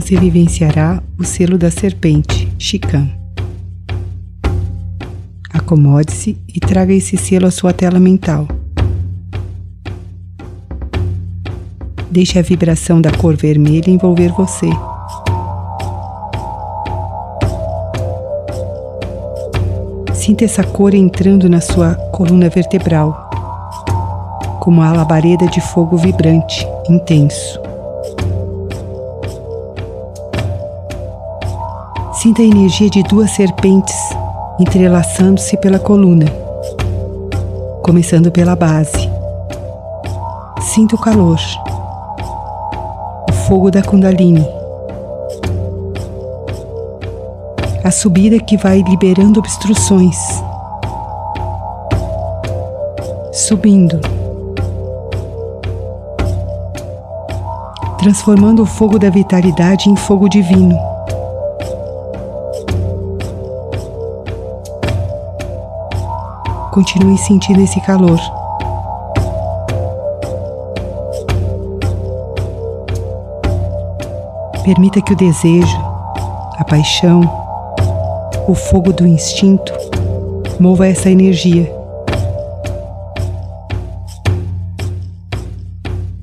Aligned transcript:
você 0.00 0.16
vivenciará 0.16 1.02
o 1.18 1.24
selo 1.24 1.58
da 1.58 1.70
serpente, 1.70 2.48
Shikan. 2.58 3.06
Acomode-se 5.52 6.38
e 6.48 6.58
traga 6.58 6.94
esse 6.94 7.18
selo 7.18 7.46
à 7.46 7.50
sua 7.50 7.74
tela 7.74 8.00
mental. 8.00 8.48
Deixe 12.10 12.38
a 12.38 12.42
vibração 12.42 12.98
da 12.98 13.12
cor 13.12 13.36
vermelha 13.36 13.90
envolver 13.90 14.32
você. 14.32 14.70
Sinta 20.14 20.46
essa 20.46 20.64
cor 20.64 20.94
entrando 20.94 21.46
na 21.46 21.60
sua 21.60 21.94
coluna 22.10 22.48
vertebral, 22.48 23.28
como 24.60 24.80
a 24.80 24.92
labareda 24.92 25.46
de 25.46 25.60
fogo 25.60 25.98
vibrante, 25.98 26.66
intenso. 26.88 27.69
Sinta 32.30 32.42
a 32.42 32.44
energia 32.44 32.88
de 32.88 33.02
duas 33.02 33.32
serpentes 33.32 33.96
entrelaçando-se 34.60 35.56
pela 35.56 35.80
coluna, 35.80 36.26
começando 37.82 38.30
pela 38.30 38.54
base. 38.54 39.10
Sinta 40.60 40.94
o 40.94 40.98
calor, 41.00 41.40
o 43.28 43.32
fogo 43.32 43.68
da 43.68 43.82
Kundalini, 43.82 44.46
a 47.82 47.90
subida 47.90 48.38
que 48.38 48.56
vai 48.56 48.80
liberando 48.80 49.40
obstruções, 49.40 50.16
subindo, 53.32 54.00
transformando 57.98 58.62
o 58.62 58.66
fogo 58.66 59.00
da 59.00 59.10
vitalidade 59.10 59.90
em 59.90 59.96
fogo 59.96 60.28
divino. 60.28 60.89
Continue 66.70 67.18
sentindo 67.18 67.60
esse 67.60 67.80
calor. 67.80 68.20
Permita 74.64 75.02
que 75.02 75.12
o 75.12 75.16
desejo, 75.16 75.76
a 76.56 76.64
paixão, 76.64 77.22
o 78.46 78.54
fogo 78.54 78.92
do 78.92 79.04
instinto 79.04 79.72
mova 80.60 80.86
essa 80.86 81.10
energia. 81.10 81.74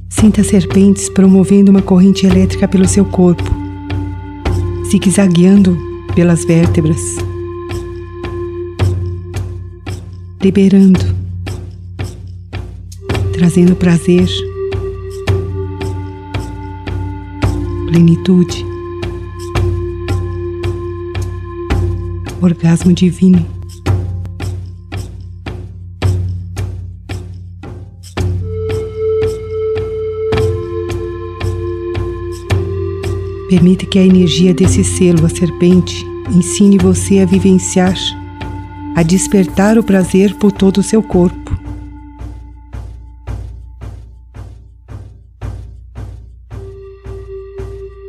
Sinta 0.09 0.45
serpentes 0.45 1.09
promovendo 1.09 1.71
uma 1.71 1.81
corrente 1.81 2.25
elétrica 2.25 2.69
pelo 2.69 2.87
seu 2.87 3.03
corpo, 3.03 3.43
zigue-zagueando 4.89 5.77
pelas 6.15 6.45
vértebras 6.45 7.01
liberando, 10.41 10.99
trazendo 13.33 13.75
prazer, 13.75 14.27
plenitude, 17.87 18.65
orgasmo 22.41 22.93
divino. 22.93 23.45
Permite 33.49 33.85
que 33.87 33.97
a 33.97 34.05
energia 34.05 34.53
desse 34.53 34.83
selo, 34.83 35.25
a 35.25 35.29
serpente, 35.29 36.05
ensine 36.29 36.77
você 36.77 37.19
a 37.19 37.25
vivenciar 37.25 37.95
a 38.97 39.03
despertar 39.03 39.77
o 39.77 39.83
prazer 39.83 40.33
por 40.37 40.51
todo 40.51 40.79
o 40.79 40.83
seu 40.83 41.03
corpo. 41.03 41.55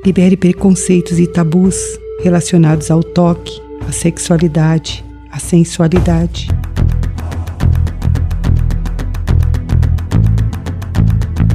Libere 0.02 0.34
preconceitos 0.34 1.18
e 1.18 1.26
tabus 1.26 1.76
relacionados 2.22 2.90
ao 2.90 3.02
toque, 3.02 3.60
à 3.86 3.92
sexualidade, 3.92 5.04
à 5.30 5.38
sensualidade. 5.38 6.48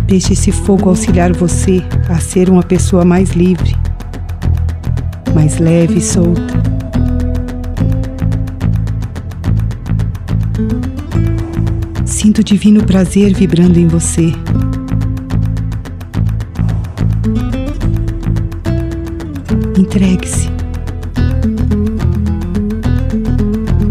Deixe 0.06 0.34
esse 0.34 0.52
fogo 0.52 0.90
auxiliar 0.90 1.34
você 1.34 1.82
a 2.08 2.20
ser 2.20 2.52
uma 2.52 2.62
pessoa 2.62 3.04
mais 3.04 3.32
livre, 3.32 3.76
mais 5.34 5.58
leve 5.58 5.98
e 5.98 6.02
solta. 6.02 6.93
Sinto 12.23 12.41
divino 12.41 12.81
prazer 12.85 13.34
vibrando 13.34 13.78
em 13.78 13.85
você. 13.85 14.31
Entregue-se. 19.78 20.50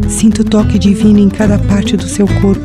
Sinto 0.08 0.40
o 0.40 0.44
toque 0.44 0.78
divino 0.78 1.18
em 1.18 1.28
cada 1.28 1.58
parte 1.58 1.94
do 1.94 2.04
seu 2.04 2.26
corpo. 2.26 2.64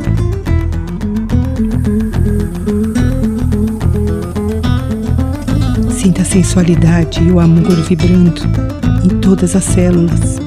Sinta 5.91 6.21
a 6.21 6.25
sensualidade 6.25 7.21
e 7.21 7.29
o 7.29 7.41
amor 7.41 7.75
vibrando 7.81 8.41
em 9.03 9.19
todas 9.19 9.53
as 9.53 9.65
células. 9.65 10.39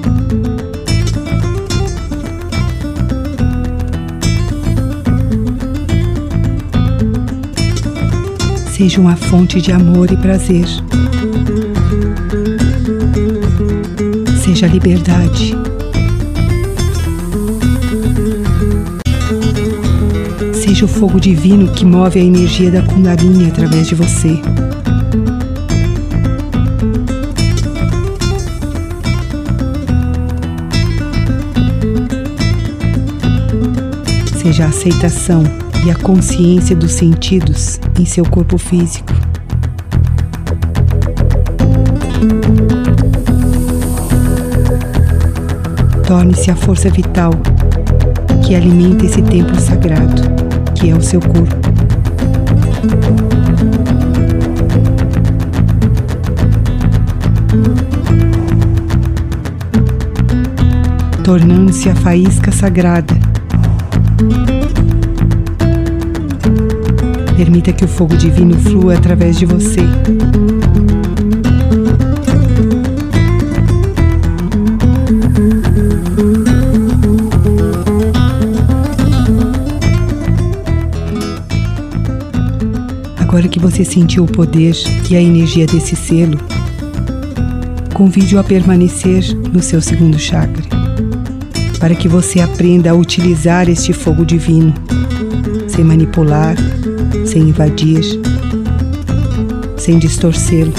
Seja 8.80 8.98
uma 8.98 9.14
fonte 9.14 9.60
de 9.60 9.70
amor 9.72 10.10
e 10.10 10.16
prazer. 10.16 10.64
Seja 14.42 14.66
liberdade. 14.66 15.54
Seja 20.54 20.86
o 20.86 20.88
fogo 20.88 21.20
divino 21.20 21.70
que 21.74 21.84
move 21.84 22.18
a 22.18 22.24
energia 22.24 22.70
da 22.70 22.80
Kundalini 22.80 23.48
através 23.48 23.86
de 23.86 23.94
você. 23.94 24.40
Seja 34.42 34.64
a 34.64 34.68
aceitação 34.68 35.69
e 35.84 35.90
a 35.90 35.94
consciência 35.94 36.76
dos 36.76 36.92
sentidos 36.92 37.80
em 37.98 38.04
seu 38.04 38.24
corpo 38.24 38.58
físico. 38.58 39.12
Torne-se 46.06 46.50
a 46.50 46.56
força 46.56 46.90
vital 46.90 47.32
que 48.44 48.54
alimenta 48.54 49.06
esse 49.06 49.22
templo 49.22 49.58
sagrado, 49.60 50.22
que 50.74 50.90
é 50.90 50.94
o 50.94 51.00
seu 51.00 51.20
corpo. 51.20 51.56
Tornando-se 61.22 61.88
a 61.88 61.94
faísca 61.94 62.50
sagrada 62.50 63.19
Permita 67.40 67.72
que 67.72 67.86
o 67.86 67.88
fogo 67.88 68.14
divino 68.18 68.54
flua 68.58 68.98
através 68.98 69.38
de 69.38 69.46
você. 69.46 69.80
Agora 83.18 83.48
que 83.48 83.58
você 83.58 83.86
sentiu 83.86 84.24
o 84.24 84.26
poder 84.26 84.76
e 85.08 85.16
a 85.16 85.22
energia 85.22 85.66
desse 85.66 85.96
selo, 85.96 86.38
convide-o 87.94 88.38
a 88.38 88.44
permanecer 88.44 89.34
no 89.50 89.62
seu 89.62 89.80
segundo 89.80 90.18
chakra, 90.18 90.62
para 91.78 91.94
que 91.94 92.06
você 92.06 92.40
aprenda 92.40 92.90
a 92.90 92.94
utilizar 92.94 93.66
este 93.70 93.94
fogo 93.94 94.26
divino, 94.26 94.74
sem 95.68 95.82
manipular 95.82 96.54
sem 97.30 97.42
invadir, 97.42 98.02
sem 99.76 100.00
distorcê-lo. 100.00 100.72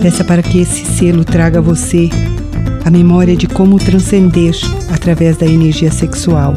Peça 0.00 0.22
para 0.22 0.42
que 0.42 0.60
esse 0.60 0.84
selo 0.84 1.24
traga 1.24 1.58
a 1.58 1.62
você 1.62 2.08
a 2.84 2.90
memória 2.90 3.34
de 3.34 3.48
como 3.48 3.78
transcender 3.78 4.54
através 4.92 5.38
da 5.38 5.46
energia 5.46 5.90
sexual. 5.90 6.54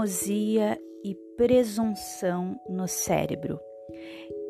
Teimosia 0.00 0.80
e 1.04 1.14
presunção 1.36 2.58
no 2.68 2.88
cérebro. 2.88 3.60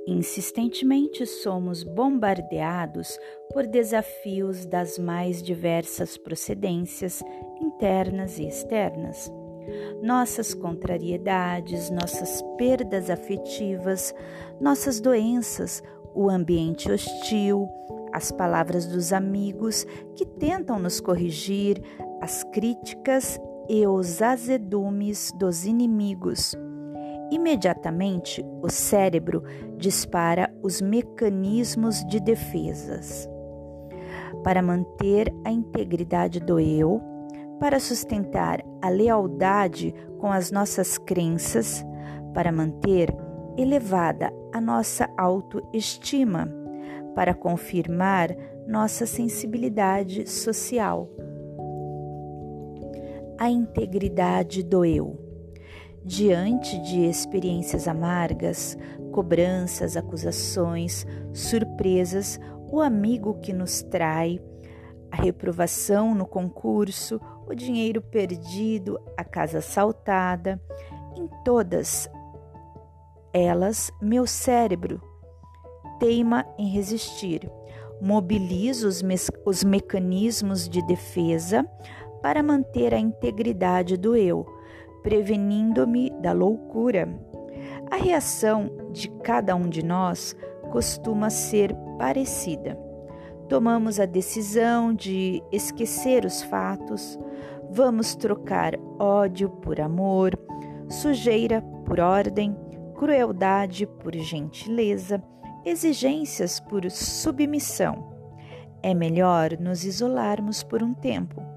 Insistentemente 0.07 1.27
somos 1.27 1.83
bombardeados 1.83 3.19
por 3.53 3.67
desafios 3.67 4.65
das 4.65 4.97
mais 4.97 5.43
diversas 5.43 6.17
procedências 6.17 7.21
internas 7.61 8.39
e 8.39 8.47
externas. 8.47 9.31
Nossas 10.01 10.55
contrariedades, 10.55 11.91
nossas 11.91 12.43
perdas 12.57 13.11
afetivas, 13.11 14.15
nossas 14.61 15.01
doenças, 15.01 15.83
o 16.15 16.31
ambiente 16.31 16.91
hostil, 16.91 17.69
as 18.13 18.31
palavras 18.31 18.87
dos 18.87 19.13
amigos 19.13 19.85
que 20.15 20.25
tentam 20.25 20.79
nos 20.79 21.01
corrigir, 21.01 21.83
as 22.21 22.45
críticas 22.45 23.39
e 23.73 23.87
os 23.87 24.21
azedumes 24.21 25.31
dos 25.39 25.65
inimigos. 25.65 26.57
Imediatamente, 27.31 28.45
o 28.61 28.69
cérebro 28.69 29.45
dispara 29.77 30.53
os 30.61 30.81
mecanismos 30.81 32.05
de 32.07 32.19
defesas. 32.19 33.29
Para 34.43 34.61
manter 34.61 35.33
a 35.45 35.53
integridade 35.53 36.41
do 36.41 36.59
eu, 36.59 37.01
para 37.61 37.79
sustentar 37.79 38.61
a 38.83 38.89
lealdade 38.89 39.95
com 40.19 40.33
as 40.33 40.51
nossas 40.51 40.99
crenças, 40.99 41.85
para 42.35 42.51
manter 42.51 43.15
elevada 43.57 44.33
a 44.53 44.61
nossa 44.61 45.09
autoestima, 45.17 46.49
para 47.15 47.35
confirmar 47.35 48.35
nossa 48.67 49.07
sensibilidade 49.07 50.29
social. 50.29 51.09
A 53.41 53.49
integridade 53.49 54.63
do 54.63 54.85
eu. 54.85 55.19
Diante 56.05 56.79
de 56.83 57.07
experiências 57.07 57.89
amargas, 57.89 58.77
cobranças, 59.11 59.97
acusações, 59.97 61.07
surpresas, 61.33 62.39
o 62.71 62.83
amigo 62.83 63.41
que 63.41 63.51
nos 63.51 63.81
trai, 63.81 64.39
a 65.11 65.17
reprovação 65.17 66.15
no 66.15 66.27
concurso, 66.27 67.19
o 67.49 67.55
dinheiro 67.55 68.03
perdido, 68.03 69.01
a 69.17 69.25
casa 69.25 69.59
assaltada, 69.59 70.61
em 71.17 71.27
todas 71.43 72.11
elas, 73.33 73.91
meu 74.03 74.27
cérebro 74.27 75.01
teima 75.99 76.45
em 76.59 76.69
resistir. 76.69 77.51
Mobilizo 78.03 78.87
os, 78.87 79.03
me 79.03 79.15
os 79.47 79.65
mecanismos 79.65 80.69
de 80.69 80.85
defesa 80.87 81.67
para 82.23 82.43
manter 82.43 82.95
a 82.95 82.99
integridade 82.99 83.97
do 83.97 84.17
eu 84.17 84.47
prevenindo-me 85.03 86.11
da 86.21 86.33
loucura. 86.33 87.09
A 87.91 87.97
reação 87.97 88.71
de 88.93 89.09
cada 89.23 89.55
um 89.57 89.69
de 89.69 89.85
nós 89.85 90.37
costuma 90.71 91.31
ser 91.31 91.75
parecida. 91.99 92.79
Tomamos 93.49 93.99
a 93.99 94.07
decisão 94.07 94.95
de 94.95 95.43
esquecer 95.51 96.25
os 96.25 96.43
fatos, 96.43 97.19
vamos 97.69 98.15
trocar 98.15 98.75
ódio 98.99 99.51
por 99.51 99.81
amor, 99.81 100.39
sujeira 100.89 101.61
por 101.85 101.99
ordem, 101.99 102.57
crueldade 102.95 103.87
por 103.87 104.15
gentileza, 104.15 105.21
exigências 105.65 106.61
por 106.61 106.89
submissão. 106.91 108.09
É 108.83 108.95
melhor 108.95 109.59
nos 109.59 109.85
isolarmos 109.85 110.63
por 110.63 110.83
um 110.83 110.95
tempo 110.95 111.50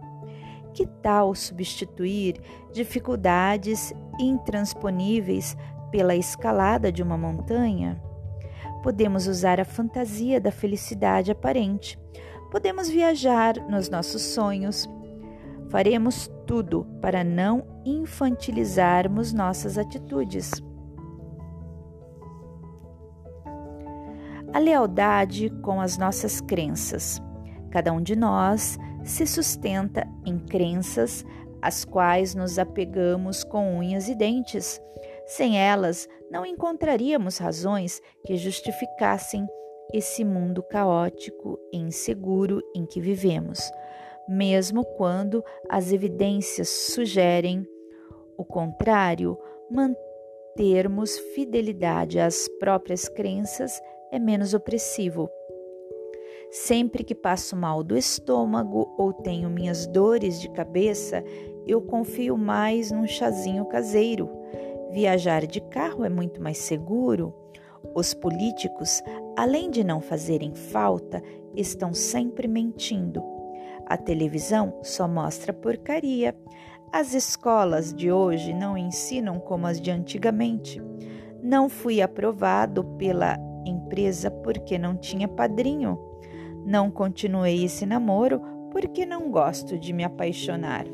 que 0.74 0.86
tal 0.86 1.34
substituir 1.36 2.42
dificuldades 2.74 3.94
intransponíveis 4.20 5.56
pela 5.92 6.16
escalada 6.16 6.92
de 6.92 7.04
uma 7.04 7.18
montanha? 7.18 8.02
Podemos 8.82 9.28
usar 9.28 9.62
a 9.62 9.66
fantasia 9.66 10.42
da 10.42 10.52
felicidade 10.52 11.32
aparente. 11.32 11.98
Podemos 12.52 12.90
viajar 12.90 13.56
nos 13.70 13.90
nossos 13.90 14.22
sonhos. 14.22 14.90
Faremos 15.70 16.30
tudo 16.46 16.86
para 17.02 17.24
não 17.24 17.66
infantilizarmos 17.86 19.32
nossas 19.32 19.78
atitudes. 19.78 20.52
A 24.54 24.60
lealdade 24.60 25.50
com 25.62 25.80
as 25.80 25.98
nossas 25.98 26.42
crenças. 26.42 27.22
Cada 27.72 27.92
um 27.92 28.02
de 28.02 28.16
nós 28.16 28.78
se 29.04 29.26
sustenta 29.28 30.08
em 30.26 30.40
crenças 30.40 31.26
às 31.62 31.86
quais 31.86 32.36
nos 32.36 32.60
apegamos 32.60 33.44
com 33.44 33.78
unhas 33.78 34.10
e 34.10 34.16
dentes. 34.16 34.82
Sem 35.26 35.58
elas, 35.58 36.08
não 36.30 36.46
encontraríamos 36.46 37.38
razões 37.38 38.02
que 38.26 38.36
justificassem 38.36 39.48
esse 39.94 40.24
mundo 40.24 40.64
caótico 40.64 41.60
e 41.72 41.78
inseguro 41.78 42.62
em 42.76 42.86
que 42.86 43.00
vivemos, 43.00 43.72
mesmo 44.28 44.84
quando 44.84 45.44
as 45.70 45.92
evidências 45.92 46.70
sugerem 46.70 47.66
o 48.38 48.44
contrário, 48.44 49.38
mantermos 49.70 51.18
fidelidade 51.36 52.20
às 52.20 52.48
próprias 52.60 53.08
crenças 53.08 53.80
é 54.12 54.20
menos 54.20 54.54
opressivo. 54.54 55.30
Sempre 56.54 57.04
que 57.04 57.16
passo 57.16 57.56
mal 57.56 57.82
do 57.82 57.98
estômago 57.98 58.94
ou 58.96 59.12
tenho 59.12 59.50
minhas 59.50 59.88
dores 59.88 60.40
de 60.40 60.48
cabeça, 60.52 61.24
eu 61.66 61.82
confio 61.82 62.38
mais 62.38 62.92
num 62.92 63.08
chazinho 63.08 63.66
caseiro. 63.66 64.30
Viajar 64.92 65.48
de 65.48 65.60
carro 65.60 66.06
é 66.06 66.10
muito 66.10 66.40
mais 66.40 66.60
seguro. 66.60 67.34
Os 67.96 68.14
políticos, 68.14 69.02
além 69.36 69.72
de 69.72 69.84
não 69.84 70.00
fazerem 70.00 70.54
falta, 70.54 71.24
estão 71.56 71.92
sempre 71.92 72.48
mentindo. 72.48 73.24
A 73.88 73.98
televisão 73.98 74.78
só 74.84 75.08
mostra 75.08 75.52
porcaria. 75.52 76.36
As 76.92 77.16
escolas 77.16 77.92
de 77.92 78.12
hoje 78.12 78.54
não 78.54 78.78
ensinam 78.78 79.40
como 79.40 79.66
as 79.66 79.82
de 79.82 79.90
antigamente. 79.90 80.80
Não 81.42 81.68
fui 81.68 82.00
aprovado 82.00 82.84
pela 83.00 83.40
empresa 83.66 84.30
porque 84.30 84.78
não 84.78 84.96
tinha 84.96 85.28
padrinho. 85.28 86.13
Não 86.66 86.90
continuei 86.90 87.64
esse 87.64 87.86
namoro 87.86 88.42
porque 88.72 89.06
não 89.06 89.30
gosto 89.30 89.78
de 89.78 89.94
me 89.94 90.04
apaixonar. 90.04 90.86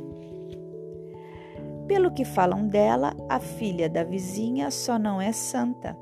Pelo 1.88 2.12
que 2.12 2.26
falam 2.26 2.68
dela, 2.68 3.16
a 3.28 3.40
filha 3.40 3.90
da 3.90 4.04
vizinha 4.04 4.70
só 4.70 5.00
não 5.00 5.22
é 5.22 5.32
santa. 5.32 5.98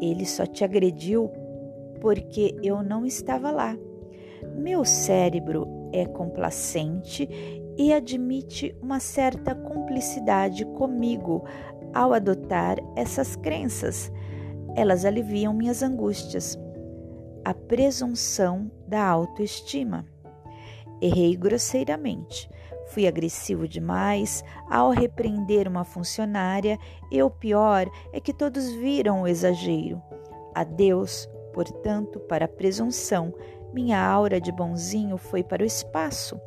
Ele 0.00 0.24
só 0.24 0.46
te 0.46 0.64
agrediu 0.64 1.30
porque 2.00 2.56
eu 2.62 2.82
não 2.82 3.04
estava 3.04 3.50
lá. 3.50 3.76
Meu 4.56 4.84
cérebro 4.84 5.66
é 5.92 6.06
complacente 6.06 7.28
e 7.76 7.92
admite 7.92 8.74
uma 8.82 9.00
certa 9.00 9.54
cumplicidade 9.54 10.64
comigo 10.64 11.44
ao 11.94 12.12
adotar 12.12 12.78
essas 12.96 13.36
crenças. 13.36 14.10
Elas 14.74 15.04
aliviam 15.04 15.52
minhas 15.52 15.82
angústias 15.82 16.58
a 17.44 17.54
presunção 17.54 18.70
da 18.86 19.04
autoestima. 19.04 20.06
Errei 21.00 21.36
grosseiramente. 21.36 22.50
Fui 22.88 23.06
agressivo 23.06 23.68
demais 23.68 24.44
ao 24.68 24.90
repreender 24.90 25.68
uma 25.68 25.84
funcionária 25.84 26.78
e 27.10 27.22
o 27.22 27.30
pior 27.30 27.88
é 28.12 28.20
que 28.20 28.32
todos 28.32 28.70
viram 28.72 29.22
o 29.22 29.28
exagero. 29.28 30.02
Adeus, 30.54 31.28
portanto, 31.52 32.18
para 32.20 32.44
a 32.44 32.48
presunção. 32.48 33.32
Minha 33.72 34.04
aura 34.04 34.40
de 34.40 34.50
bonzinho 34.50 35.16
foi 35.16 35.44
para 35.44 35.62
o 35.62 35.66
espaço. 35.66 36.40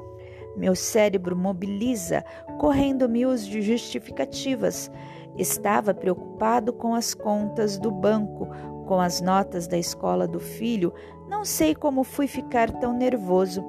Meu 0.56 0.76
cérebro 0.76 1.36
mobiliza, 1.36 2.24
correndo 2.60 3.10
mil 3.10 3.34
de 3.36 3.62
justificativas. 3.62 4.92
Estava 5.38 5.94
preocupado 5.94 6.72
com 6.72 6.94
as 6.94 7.14
contas 7.14 7.80
do 7.80 7.90
banco, 7.90 8.48
com 8.86 9.00
as 9.00 9.22
notas 9.22 9.68
da 9.68 9.78
escola 9.78 10.28
do 10.28 10.40
filho, 10.40 10.94
não 11.28 11.44
sei 11.46 11.74
como 11.74 12.04
fui 12.04 12.28
ficar 12.28 12.72
tão 12.72 12.94
nervoso 12.94 13.64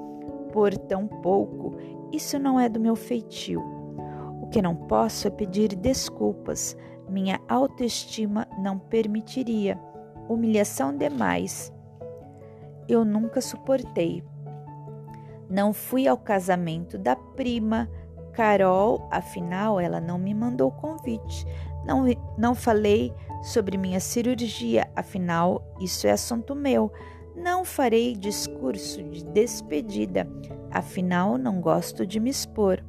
por 0.53 0.77
tão 0.77 1.07
pouco. 1.07 1.75
Isso 2.13 2.39
não 2.39 2.59
é 2.59 2.69
do 2.69 2.79
meu 2.79 2.95
feitio. 2.95 3.63
O 4.41 4.47
que 4.49 4.63
não 4.63 4.75
posso 4.75 5.27
é 5.27 5.31
pedir 5.31 5.75
desculpas. 5.75 6.77
Minha 7.09 7.41
autoestima 7.49 8.47
não 8.59 8.79
permitiria. 8.79 9.79
Humilhação 10.29 10.97
demais. 10.97 11.73
Eu 12.89 13.05
nunca 13.05 13.41
suportei. 13.41 14.23
Não 15.49 15.73
fui 15.73 16.07
ao 16.07 16.17
casamento 16.17 16.99
da 16.99 17.17
prima 17.17 17.89
Carol, 18.35 19.07
afinal 19.11 19.79
ela 19.79 20.01
não 20.01 20.19
me 20.19 20.35
mandou 20.35 20.71
convite. 20.71 21.47
Não, 21.87 22.05
não 22.39 22.55
falei 22.55 23.13
sobre 23.43 23.77
minha 23.77 24.01
cirurgia, 24.01 24.91
afinal, 24.97 25.63
isso 25.81 26.07
é 26.07 26.13
assunto 26.13 26.55
meu. 26.55 26.91
Não 27.37 27.65
farei 27.65 28.15
discurso 28.15 29.03
de 29.03 29.25
despedida, 29.25 30.27
afinal, 30.71 31.37
não 31.37 31.61
gosto 31.61 32.07
de 32.07 32.19
me 32.19 32.31
expor. 32.31 32.83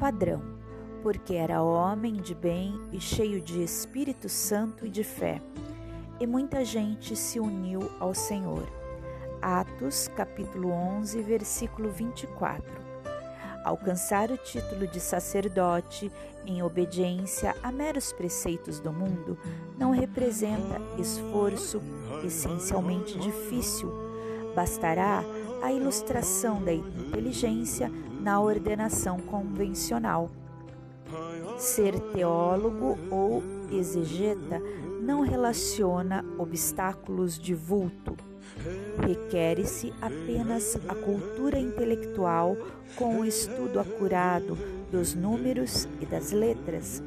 Padrão, 0.00 0.40
porque 1.02 1.34
era 1.34 1.62
homem 1.62 2.14
de 2.14 2.34
bem 2.34 2.74
e 2.92 3.00
cheio 3.00 3.40
de 3.40 3.62
Espírito 3.62 4.28
Santo 4.28 4.86
e 4.86 4.88
de 4.88 5.04
fé, 5.04 5.40
e 6.18 6.26
muita 6.26 6.64
gente 6.64 7.14
se 7.14 7.38
uniu 7.38 7.80
ao 8.00 8.14
Senhor. 8.14 8.66
Atos, 9.46 10.08
capítulo 10.08 10.72
11, 10.72 11.22
versículo 11.22 11.88
24. 11.88 12.64
Alcançar 13.62 14.28
o 14.32 14.36
título 14.36 14.88
de 14.88 14.98
sacerdote 14.98 16.10
em 16.44 16.64
obediência 16.64 17.54
a 17.62 17.70
meros 17.70 18.12
preceitos 18.12 18.80
do 18.80 18.92
mundo 18.92 19.38
não 19.78 19.92
representa 19.92 20.80
esforço 20.98 21.80
essencialmente 22.24 23.16
difícil. 23.20 23.88
Bastará 24.52 25.22
a 25.62 25.72
ilustração 25.72 26.60
da 26.60 26.72
inteligência 26.72 27.88
na 28.20 28.40
ordenação 28.40 29.20
convencional. 29.20 30.28
Ser 31.56 32.00
teólogo 32.10 32.98
ou 33.12 33.44
exegeta 33.70 34.60
não 35.00 35.20
relaciona 35.20 36.24
obstáculos 36.36 37.38
de 37.38 37.54
vulto 37.54 38.16
Requer-se 38.98 39.92
apenas 40.00 40.78
a 40.88 40.94
cultura 40.94 41.58
intelectual 41.58 42.56
com 42.96 43.20
o 43.20 43.24
estudo 43.24 43.78
acurado 43.78 44.56
dos 44.90 45.14
números 45.14 45.88
e 46.00 46.06
das 46.06 46.32
letras. 46.32 47.02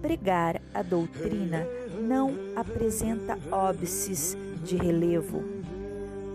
Pregar 0.00 0.60
a 0.74 0.82
doutrina 0.82 1.66
não 2.00 2.34
apresenta 2.54 3.38
óbices 3.50 4.36
de 4.62 4.76
relevo. 4.76 5.42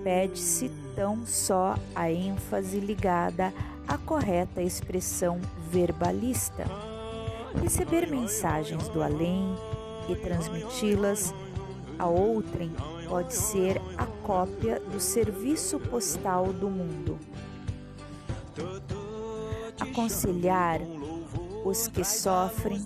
Pede-se 0.03 0.71
tão 0.95 1.25
só 1.25 1.75
a 1.95 2.11
ênfase 2.11 2.79
ligada 2.79 3.53
à 3.87 3.97
correta 3.97 4.61
expressão 4.61 5.39
verbalista. 5.69 6.65
Receber 7.61 8.07
mensagens 8.07 8.87
do 8.89 9.03
além 9.03 9.55
e 10.09 10.15
transmiti-las 10.15 11.33
a 11.99 12.07
outrem 12.07 12.71
pode 13.11 13.33
ser 13.33 13.81
a 13.97 14.05
cópia 14.25 14.79
do 14.79 14.97
serviço 14.97 15.77
postal 15.77 16.53
do 16.53 16.69
mundo. 16.69 17.19
Aconselhar 19.77 20.79
os 21.65 21.89
que 21.89 22.05
sofrem 22.05 22.81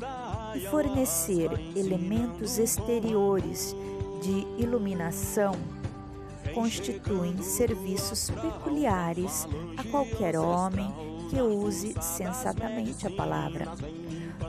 e 0.56 0.62
fornecer 0.62 1.52
elementos 1.76 2.58
exteriores 2.58 3.76
de 4.24 4.48
iluminação 4.60 5.52
constituem 6.56 7.38
serviços 7.44 8.32
peculiares 8.32 9.48
a 9.78 9.84
qualquer 9.92 10.40
homem 10.40 10.92
que 11.30 11.40
use 11.40 11.94
sensatamente 12.02 13.06
a 13.06 13.12
palavra. 13.12 13.68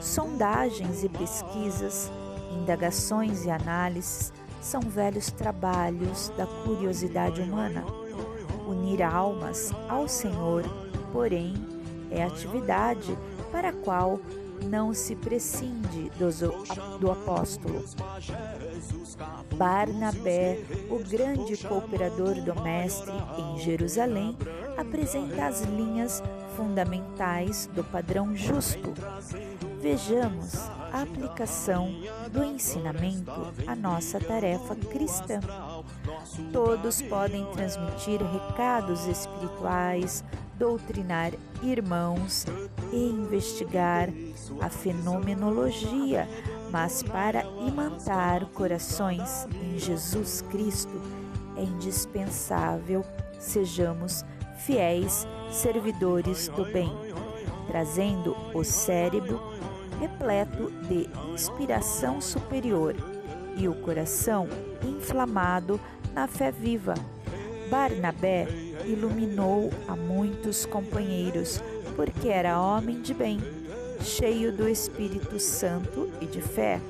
Sondagens 0.00 1.04
e 1.04 1.08
pesquisas, 1.10 2.10
indagações 2.62 3.44
e 3.44 3.50
análises 3.50 4.32
são 4.60 4.80
velhos 4.80 5.30
trabalhos 5.30 6.32
da 6.36 6.46
curiosidade 6.46 7.40
humana. 7.40 7.84
Unir 8.66 9.02
almas 9.02 9.72
ao 9.88 10.08
Senhor, 10.08 10.64
porém, 11.12 11.54
é 12.10 12.22
atividade 12.22 13.16
para 13.52 13.68
a 13.68 13.72
qual 13.72 14.18
não 14.64 14.92
se 14.94 15.14
prescinde 15.14 16.10
do, 16.98 17.10
apóstolo. 17.10 17.84
Barnabé, 19.56 20.58
o 20.90 20.98
grande 20.98 21.56
cooperador 21.58 22.34
do 22.34 22.60
Mestre 22.62 23.12
em 23.38 23.58
Jerusalém, 23.58 24.36
apresenta 24.76 25.46
as 25.46 25.62
linhas 25.62 26.22
fundamentais 26.56 27.68
do 27.74 27.84
padrão 27.84 28.34
justo. 28.34 28.92
Vejamos 29.80 30.54
aplicação 31.02 31.88
do 32.30 32.44
ensinamento 32.44 33.30
à 33.66 33.74
nossa 33.74 34.18
tarefa 34.20 34.74
cristã. 34.74 35.40
Todos 36.52 37.02
podem 37.02 37.44
transmitir 37.52 38.20
recados 38.22 39.06
espirituais, 39.06 40.24
doutrinar 40.58 41.32
irmãos 41.62 42.46
e 42.92 42.96
investigar 42.96 44.08
a 44.60 44.68
fenomenologia, 44.68 46.28
mas 46.70 47.02
para 47.02 47.42
imantar 47.66 48.46
corações 48.46 49.46
em 49.62 49.78
Jesus 49.78 50.42
Cristo 50.50 51.00
é 51.56 51.62
indispensável 51.62 53.04
sejamos 53.38 54.24
fiéis 54.58 55.26
servidores 55.50 56.48
do 56.48 56.64
bem, 56.64 56.92
trazendo 57.66 58.36
o 58.54 58.64
cérebro 58.64 59.40
repleto 60.00 60.70
de 60.88 61.08
inspiração 61.32 62.20
superior 62.20 62.94
e 63.56 63.68
o 63.68 63.74
coração 63.74 64.48
inflamado 64.82 65.80
na 66.12 66.26
fé 66.26 66.50
viva. 66.50 66.94
Barnabé 67.70 68.46
iluminou 68.84 69.72
a 69.88 69.96
muitos 69.96 70.64
companheiros 70.66 71.60
porque 71.96 72.28
era 72.28 72.60
homem 72.60 73.00
de 73.00 73.14
bem, 73.14 73.40
cheio 74.02 74.52
do 74.52 74.68
Espírito 74.68 75.40
Santo 75.40 76.10
e 76.20 76.26
de 76.26 76.40
fé. 76.40 76.80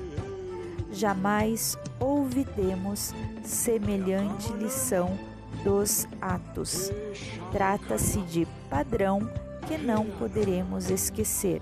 Jamais 0.91 1.77
ouvidemos 1.99 3.13
semelhante 3.43 4.51
lição 4.53 5.17
dos 5.63 6.07
atos. 6.21 6.91
Trata-se 7.51 8.19
de 8.21 8.47
padrão 8.69 9.29
que 9.67 9.77
não 9.77 10.05
poderemos 10.05 10.89
esquecer. 10.89 11.61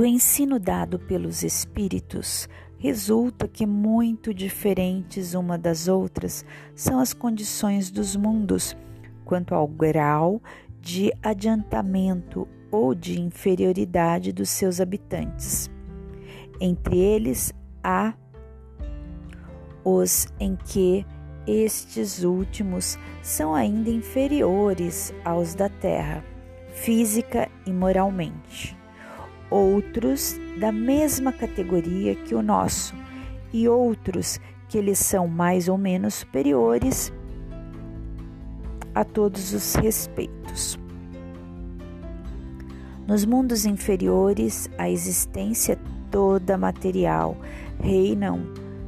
Do 0.00 0.06
ensino 0.06 0.58
dado 0.58 0.98
pelos 0.98 1.42
Espíritos, 1.42 2.48
resulta 2.78 3.46
que 3.46 3.66
muito 3.66 4.32
diferentes 4.32 5.34
uma 5.34 5.58
das 5.58 5.88
outras 5.88 6.42
são 6.74 6.98
as 6.98 7.12
condições 7.12 7.90
dos 7.90 8.16
mundos 8.16 8.74
quanto 9.26 9.54
ao 9.54 9.68
grau 9.68 10.40
de 10.80 11.12
adiantamento 11.22 12.48
ou 12.70 12.94
de 12.94 13.20
inferioridade 13.20 14.32
dos 14.32 14.48
seus 14.48 14.80
habitantes. 14.80 15.68
Entre 16.58 16.96
eles 16.96 17.52
há 17.84 18.14
os 19.84 20.28
em 20.40 20.56
que 20.56 21.04
estes 21.46 22.24
últimos 22.24 22.98
são 23.22 23.54
ainda 23.54 23.90
inferiores 23.90 25.12
aos 25.22 25.54
da 25.54 25.68
terra, 25.68 26.24
física 26.72 27.50
e 27.66 27.70
moralmente 27.70 28.79
outros 29.50 30.38
da 30.58 30.70
mesma 30.70 31.32
categoria 31.32 32.14
que 32.14 32.34
o 32.34 32.42
nosso 32.42 32.94
e 33.52 33.68
outros 33.68 34.40
que 34.68 34.78
eles 34.78 34.98
são 34.98 35.26
mais 35.26 35.68
ou 35.68 35.76
menos 35.76 36.14
superiores 36.14 37.12
a 38.94 39.04
todos 39.04 39.52
os 39.52 39.74
respeitos. 39.74 40.78
Nos 43.06 43.24
mundos 43.24 43.66
inferiores, 43.66 44.70
a 44.78 44.88
existência 44.88 45.76
toda 46.10 46.56
material 46.56 47.36
reinam 47.82 48.40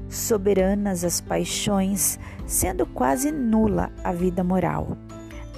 soberanas 0.09 1.05
as 1.05 1.21
paixões, 1.21 2.19
sendo 2.47 2.87
quase 2.87 3.33
nula 3.33 3.91
a 4.05 4.13
vida 4.13 4.45
moral. 4.45 4.97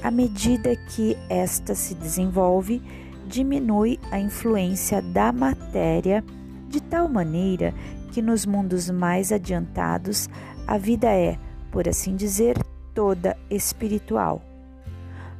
À 0.02 0.10
medida 0.10 0.76
que 0.76 1.16
esta 1.28 1.74
se 1.74 1.94
desenvolve, 1.94 2.80
diminui 3.26 3.98
a 4.10 4.18
influência 4.18 5.00
da 5.00 5.32
matéria 5.32 6.24
de 6.68 6.80
tal 6.82 7.08
maneira 7.08 7.74
que 8.12 8.22
nos 8.22 8.46
mundos 8.46 8.90
mais 8.90 9.32
adiantados 9.32 10.28
a 10.66 10.78
vida 10.78 11.08
é, 11.08 11.38
por 11.70 11.88
assim 11.88 12.16
dizer, 12.16 12.56
toda 12.94 13.36
espiritual. 13.50 14.42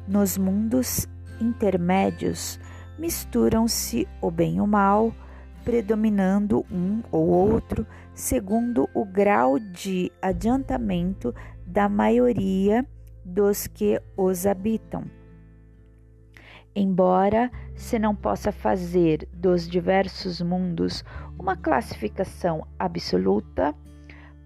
Nos 0.07 0.37
mundos 0.37 1.07
intermédios 1.39 2.59
misturam-se 2.97 4.07
o 4.21 4.29
bem 4.29 4.57
e 4.57 4.61
o 4.61 4.67
mal, 4.67 5.13
predominando 5.63 6.65
um 6.71 7.01
ou 7.11 7.27
outro 7.27 7.87
segundo 8.13 8.87
o 8.93 9.03
grau 9.03 9.59
de 9.59 10.11
adiantamento 10.21 11.33
da 11.65 11.89
maioria 11.89 12.85
dos 13.23 13.67
que 13.67 13.99
os 14.15 14.45
habitam. 14.45 15.03
Embora 16.75 17.49
se 17.73 17.97
não 17.97 18.13
possa 18.13 18.51
fazer 18.51 19.29
dos 19.33 19.65
diversos 19.65 20.41
mundos 20.41 21.05
uma 21.39 21.55
classificação 21.55 22.67
absoluta, 22.77 23.73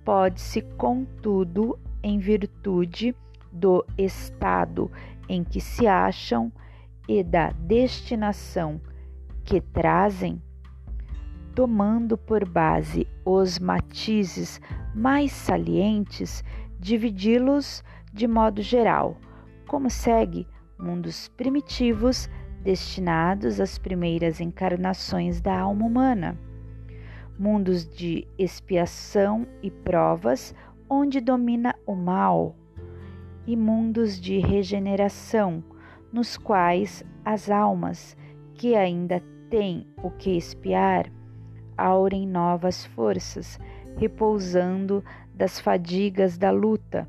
pode-se, 0.05 0.61
contudo, 0.77 1.79
em 2.03 2.19
virtude 2.19 3.15
do 3.51 3.83
estado 3.97 4.91
em 5.27 5.43
que 5.43 5.59
se 5.59 5.87
acham 5.87 6.51
e 7.07 7.23
da 7.23 7.49
destinação 7.49 8.79
que 9.43 9.59
trazem, 9.59 10.39
tomando 11.55 12.15
por 12.15 12.47
base 12.47 13.07
os 13.25 13.57
matizes 13.57 14.61
mais 14.93 15.31
salientes, 15.31 16.43
dividi-los 16.79 17.83
de 18.13 18.27
modo 18.27 18.61
geral, 18.61 19.17
como 19.67 19.89
segue: 19.89 20.47
mundos 20.79 21.27
primitivos 21.29 22.29
destinados 22.63 23.59
às 23.59 23.77
primeiras 23.77 24.39
encarnações 24.39 25.41
da 25.41 25.59
alma 25.59 25.85
humana, 25.85 26.37
mundos 27.37 27.87
de 27.87 28.27
expiação 28.37 29.45
e 29.61 29.69
provas 29.69 30.55
onde 30.89 31.19
domina 31.19 31.75
o 31.85 31.95
mal, 31.95 32.55
e 33.45 33.55
mundos 33.55 34.19
de 34.19 34.39
regeneração, 34.39 35.63
nos 36.11 36.37
quais 36.37 37.03
as 37.23 37.49
almas 37.49 38.15
que 38.53 38.75
ainda 38.75 39.21
têm 39.49 39.87
o 40.03 40.11
que 40.11 40.37
espiar 40.37 41.11
aurem 41.77 42.27
novas 42.27 42.85
forças, 42.85 43.59
repousando 43.97 45.03
das 45.33 45.59
fadigas 45.59 46.37
da 46.37 46.51
luta. 46.51 47.07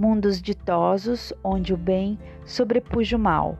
Mundos 0.00 0.40
ditosos 0.40 1.30
onde 1.44 1.74
o 1.74 1.76
bem 1.76 2.18
sobrepuja 2.46 3.18
o 3.18 3.20
mal, 3.20 3.58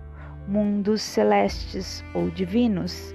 mundos 0.48 1.02
celestes 1.02 2.02
ou 2.14 2.30
divinos, 2.30 3.14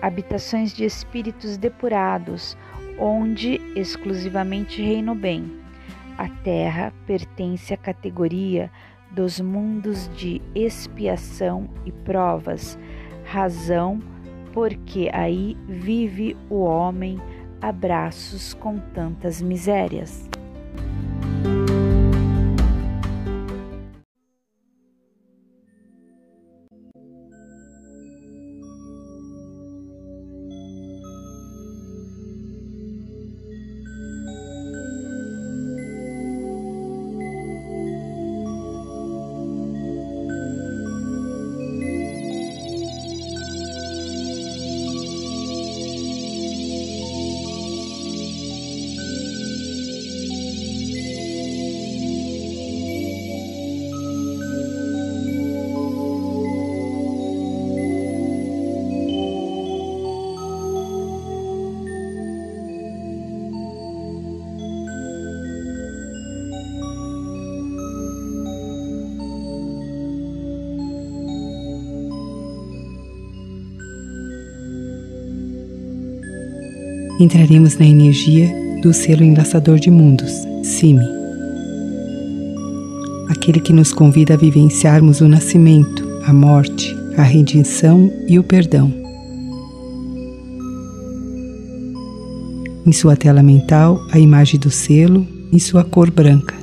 habitações 0.00 0.72
de 0.72 0.86
espíritos 0.86 1.58
depurados, 1.58 2.56
onde 2.98 3.60
exclusivamente 3.76 4.80
reina 4.80 5.12
o 5.12 5.14
bem. 5.14 5.60
A 6.16 6.26
terra 6.42 6.90
pertence 7.06 7.74
à 7.74 7.76
categoria 7.76 8.70
dos 9.10 9.38
mundos 9.38 10.08
de 10.16 10.40
expiação 10.54 11.68
e 11.84 11.92
provas, 11.92 12.78
razão 13.26 14.00
porque 14.54 15.10
aí 15.12 15.54
vive 15.68 16.34
o 16.48 16.60
homem 16.62 17.20
a 17.60 17.72
braços 17.72 18.54
com 18.54 18.78
tantas 18.78 19.40
misérias. 19.40 20.28
Entraremos 77.22 77.76
na 77.76 77.84
energia 77.84 78.50
do 78.82 78.94
selo 78.94 79.22
enlaçador 79.22 79.78
de 79.78 79.90
mundos, 79.90 80.32
Simi. 80.62 81.04
Aquele 83.28 83.60
que 83.60 83.72
nos 83.72 83.92
convida 83.92 84.34
a 84.34 84.36
vivenciarmos 84.36 85.20
o 85.20 85.28
nascimento, 85.28 86.08
a 86.24 86.32
morte, 86.32 86.96
a 87.16 87.22
redenção 87.22 88.10
e 88.26 88.38
o 88.38 88.42
perdão. 88.42 88.92
Em 92.86 92.92
sua 92.92 93.14
tela 93.14 93.42
mental, 93.42 94.00
a 94.10 94.18
imagem 94.18 94.58
do 94.58 94.70
selo 94.70 95.26
em 95.52 95.58
sua 95.58 95.84
cor 95.84 96.10
branca. 96.10 96.54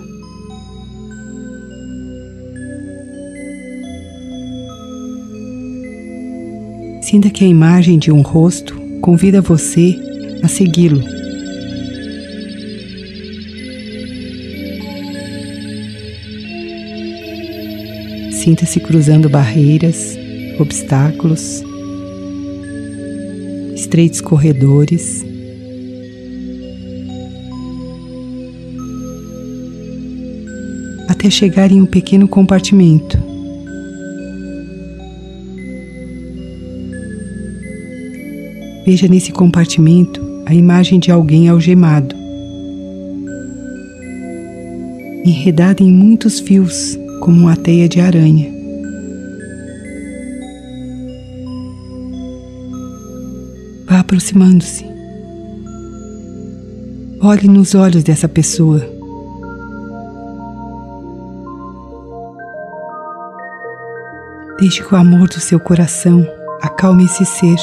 Sinta 7.01 7.29
que 7.29 7.45
a 7.45 7.47
imagem 7.47 7.97
de 7.97 8.11
um 8.11 8.21
rosto 8.21 8.75
convida 9.01 9.39
você 9.39 10.06
a 10.43 10.47
segui-lo. 10.47 11.01
Sinta-se 18.31 18.79
cruzando 18.79 19.29
barreiras, 19.29 20.17
obstáculos, 20.59 21.63
estreitos 23.75 24.21
corredores. 24.21 25.25
Até 31.09 31.29
chegar 31.29 31.71
em 31.71 31.81
um 31.81 31.85
pequeno 31.85 32.27
compartimento. 32.27 33.17
Veja 38.85 39.07
nesse 39.07 39.33
compartimento 39.33 40.26
a 40.47 40.53
imagem 40.53 40.97
de 40.97 41.11
alguém 41.11 41.49
algemado, 41.49 42.15
enredado 45.25 45.83
em 45.83 45.91
muitos 45.91 46.39
fios, 46.39 46.97
como 47.19 47.41
uma 47.41 47.57
teia 47.57 47.89
de 47.89 47.99
aranha. 47.99 48.49
Vá 53.87 53.99
aproximando-se. 53.99 54.85
Olhe 57.21 57.49
nos 57.49 57.75
olhos 57.75 58.05
dessa 58.05 58.29
pessoa. 58.29 58.79
Deixe 64.61 64.81
que 64.81 64.95
o 64.95 64.97
amor 64.97 65.27
do 65.27 65.41
seu 65.41 65.59
coração 65.59 66.25
acalme 66.61 67.03
esse 67.03 67.25
ser. 67.25 67.59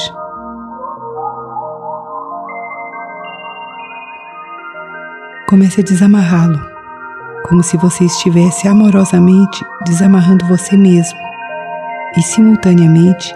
Comece 5.55 5.79
a 5.79 5.83
desamarrá-lo, 5.85 6.59
como 7.47 7.63
se 7.63 7.77
você 7.77 8.03
estivesse 8.03 8.67
amorosamente 8.67 9.63
desamarrando 9.85 10.45
você 10.47 10.75
mesmo 10.75 11.17
e, 12.17 12.21
simultaneamente, 12.21 13.33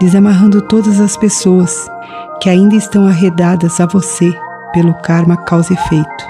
desamarrando 0.00 0.62
todas 0.62 0.98
as 0.98 1.14
pessoas 1.18 1.86
que 2.40 2.48
ainda 2.48 2.74
estão 2.74 3.06
arredadas 3.06 3.78
a 3.80 3.84
você 3.84 4.32
pelo 4.72 4.94
karma 5.02 5.36
causa 5.36 5.74
efeito. 5.74 6.24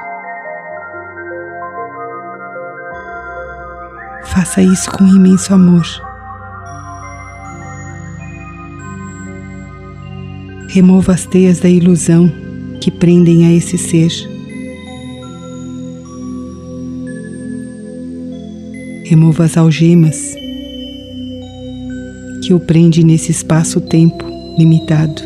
Faça 4.24 4.60
isso 4.60 4.90
com 4.90 5.06
imenso 5.06 5.54
amor. 5.54 5.86
Remova 10.66 11.12
as 11.12 11.24
teias 11.26 11.60
da 11.60 11.68
ilusão 11.68 12.28
que 12.80 12.90
prendem 12.90 13.46
a 13.46 13.52
esse 13.52 13.78
ser. 13.78 14.37
Remova 19.08 19.44
as 19.44 19.56
algemas 19.56 20.34
que 22.44 22.52
o 22.52 22.60
prende 22.60 23.02
nesse 23.02 23.30
espaço-tempo 23.30 24.22
limitado. 24.58 25.22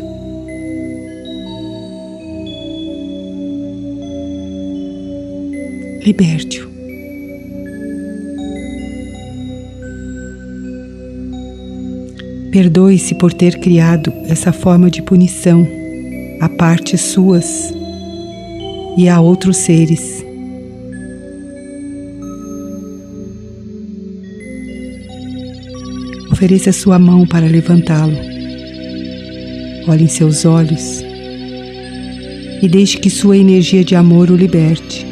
Liberte-o. 6.05 6.69
Perdoe-se 12.53 13.15
por 13.15 13.33
ter 13.33 13.59
criado 13.59 14.13
essa 14.29 14.53
forma 14.53 14.89
de 14.89 15.01
punição 15.01 15.67
a 16.39 16.47
partes 16.47 17.01
suas 17.01 17.73
e 18.97 19.09
a 19.09 19.19
outros 19.19 19.57
seres. 19.57 20.22
ofereça 26.43 26.73
sua 26.73 26.99
mão 26.99 27.25
para 27.25 27.47
levantá-lo. 27.47 28.17
Olhe 29.87 30.03
em 30.03 30.07
seus 30.09 30.43
olhos 30.43 31.01
e 32.61 32.67
deixe 32.67 32.97
que 32.97 33.09
sua 33.09 33.37
energia 33.37 33.81
de 33.81 33.95
amor 33.95 34.29
o 34.29 34.35
liberte. 34.35 35.07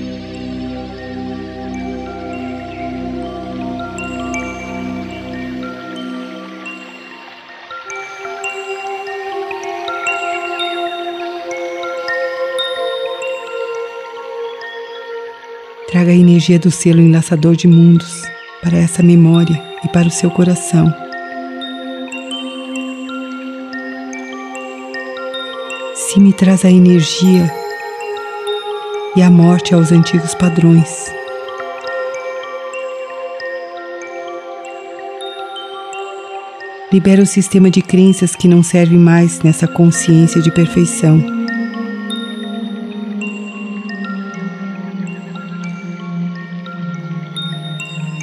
Traga 15.89 16.11
a 16.11 16.13
energia 16.13 16.59
do 16.59 16.69
selo 16.69 16.99
enlaçador 16.99 17.55
de 17.55 17.69
mundos 17.69 18.21
para 18.61 18.77
essa 18.77 19.01
memória 19.01 19.57
e 19.81 19.87
para 19.87 20.09
o 20.09 20.11
seu 20.11 20.29
coração. 20.29 21.11
Se 26.12 26.19
me 26.19 26.34
traz 26.34 26.65
a 26.65 26.69
energia 26.69 27.50
e 29.15 29.21
a 29.21 29.30
morte 29.30 29.74
aos 29.74 29.93
antigos 29.93 30.36
padrões. 30.36 31.10
Libera 36.91 37.21
o 37.21 37.26
sistema 37.26 37.71
de 37.71 37.82
crenças 37.82 38.36
que 38.36 38.45
não 38.45 38.62
serve 38.62 38.97
mais 38.97 39.39
nessa 39.41 39.69
consciência 39.69 40.41
de 40.41 40.52
perfeição. 40.52 41.24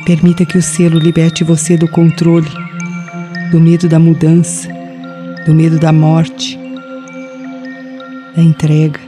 Permita 0.05 0.45
que 0.45 0.59
o 0.59 0.63
selo 0.63 0.99
liberte 0.99 1.43
você 1.43 1.75
do 1.75 1.89
controle, 1.89 2.51
do 3.51 3.59
medo 3.59 3.89
da 3.89 3.99
mudança, 3.99 4.69
do 5.47 5.55
medo 5.55 5.79
da 5.79 5.91
morte, 5.91 6.58
da 8.39 8.45
entrega. 8.45 9.01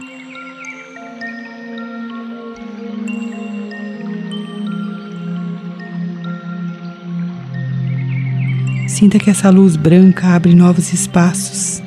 Sinta 8.88 9.20
que 9.20 9.30
essa 9.30 9.48
luz 9.50 9.76
branca 9.76 10.34
abre 10.34 10.52
novos 10.52 10.92
espaços, 10.92 11.80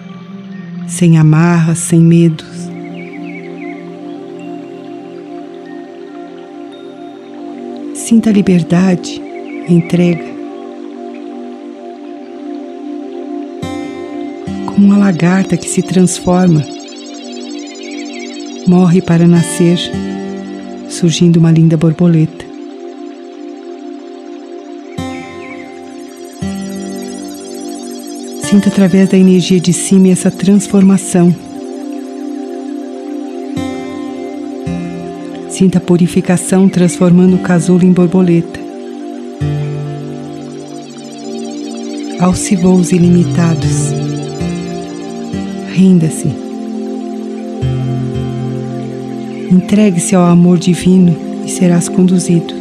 sem 0.87 1.17
amarras, 1.17 1.79
sem 1.79 1.99
medos. 1.99 2.47
Sinta 7.93 8.29
a 8.29 8.33
liberdade, 8.33 9.21
a 9.67 9.71
entrega. 9.71 10.33
Como 14.65 14.87
uma 14.87 14.97
lagarta 14.97 15.57
que 15.57 15.67
se 15.67 15.81
transforma, 15.81 16.63
morre 18.67 19.01
para 19.01 19.27
nascer, 19.27 19.77
surgindo 20.89 21.37
uma 21.37 21.51
linda 21.51 21.75
borboleta. 21.75 22.45
Sinta 28.43 28.69
através 28.69 29.09
da 29.09 29.17
energia 29.17 29.59
de 29.59 29.73
cima 29.73 30.09
essa 30.09 30.29
transformação. 30.29 31.35
Sinta 35.49 35.79
a 35.79 35.81
purificação 35.81 36.69
transformando 36.69 37.35
o 37.35 37.39
casulo 37.39 37.83
em 37.83 37.91
borboleta. 37.91 38.59
Alce 42.19 42.55
voos 42.55 42.91
ilimitados. 42.91 43.91
Renda-se. 45.73 46.42
Entregue-se 49.53 50.15
ao 50.15 50.23
amor 50.23 50.57
divino 50.57 51.15
e 51.45 51.47
serás 51.47 51.87
conduzido. 51.87 52.55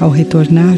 Ao 0.00 0.08
retornar, 0.08 0.76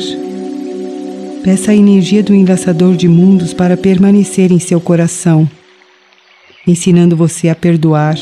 peça 1.44 1.72
a 1.72 1.76
energia 1.76 2.22
do 2.22 2.34
enlaçador 2.34 2.96
de 2.96 3.06
mundos 3.06 3.52
para 3.52 3.76
permanecer 3.76 4.50
em 4.50 4.58
seu 4.58 4.80
coração, 4.80 5.46
ensinando 6.66 7.14
você 7.14 7.50
a 7.50 7.54
perdoar, 7.54 8.16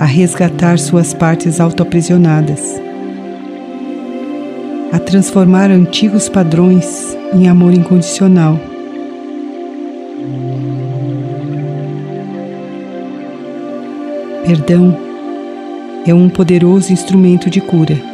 a 0.00 0.06
resgatar 0.06 0.78
suas 0.78 1.12
partes 1.12 1.60
autoaprisionadas, 1.60 2.80
a 4.92 4.98
transformar 4.98 5.70
antigos 5.70 6.28
padrões 6.28 7.16
em 7.32 7.48
amor 7.48 7.72
incondicional. 7.72 8.60
Perdão 14.44 14.94
é 16.06 16.12
um 16.12 16.28
poderoso 16.28 16.92
instrumento 16.92 17.48
de 17.48 17.60
cura. 17.60 18.11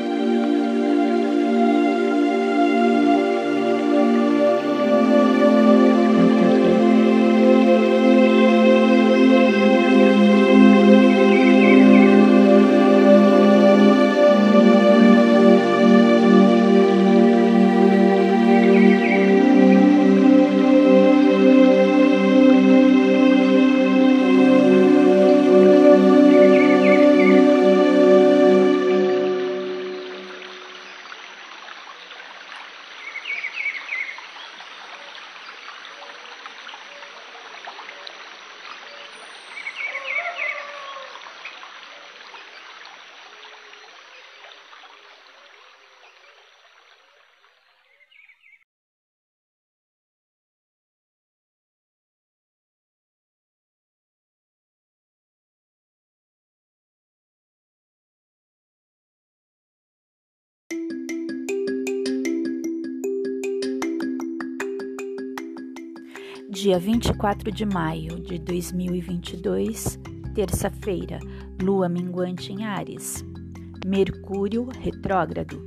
Dia 66.69 66.79
24 66.79 67.51
de 67.51 67.65
maio 67.65 68.21
de 68.21 68.39
2022, 68.39 69.99
terça-feira, 70.35 71.19
lua 71.63 71.89
minguante 71.89 72.53
em 72.53 72.63
Ares. 72.63 73.25
Mercúrio 73.87 74.69
retrógrado. 74.79 75.65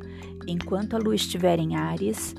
Enquanto 0.47 0.95
a 0.95 0.99
lua 0.99 1.15
estiver 1.15 1.57
em 1.57 1.75
Ares, 1.75 2.35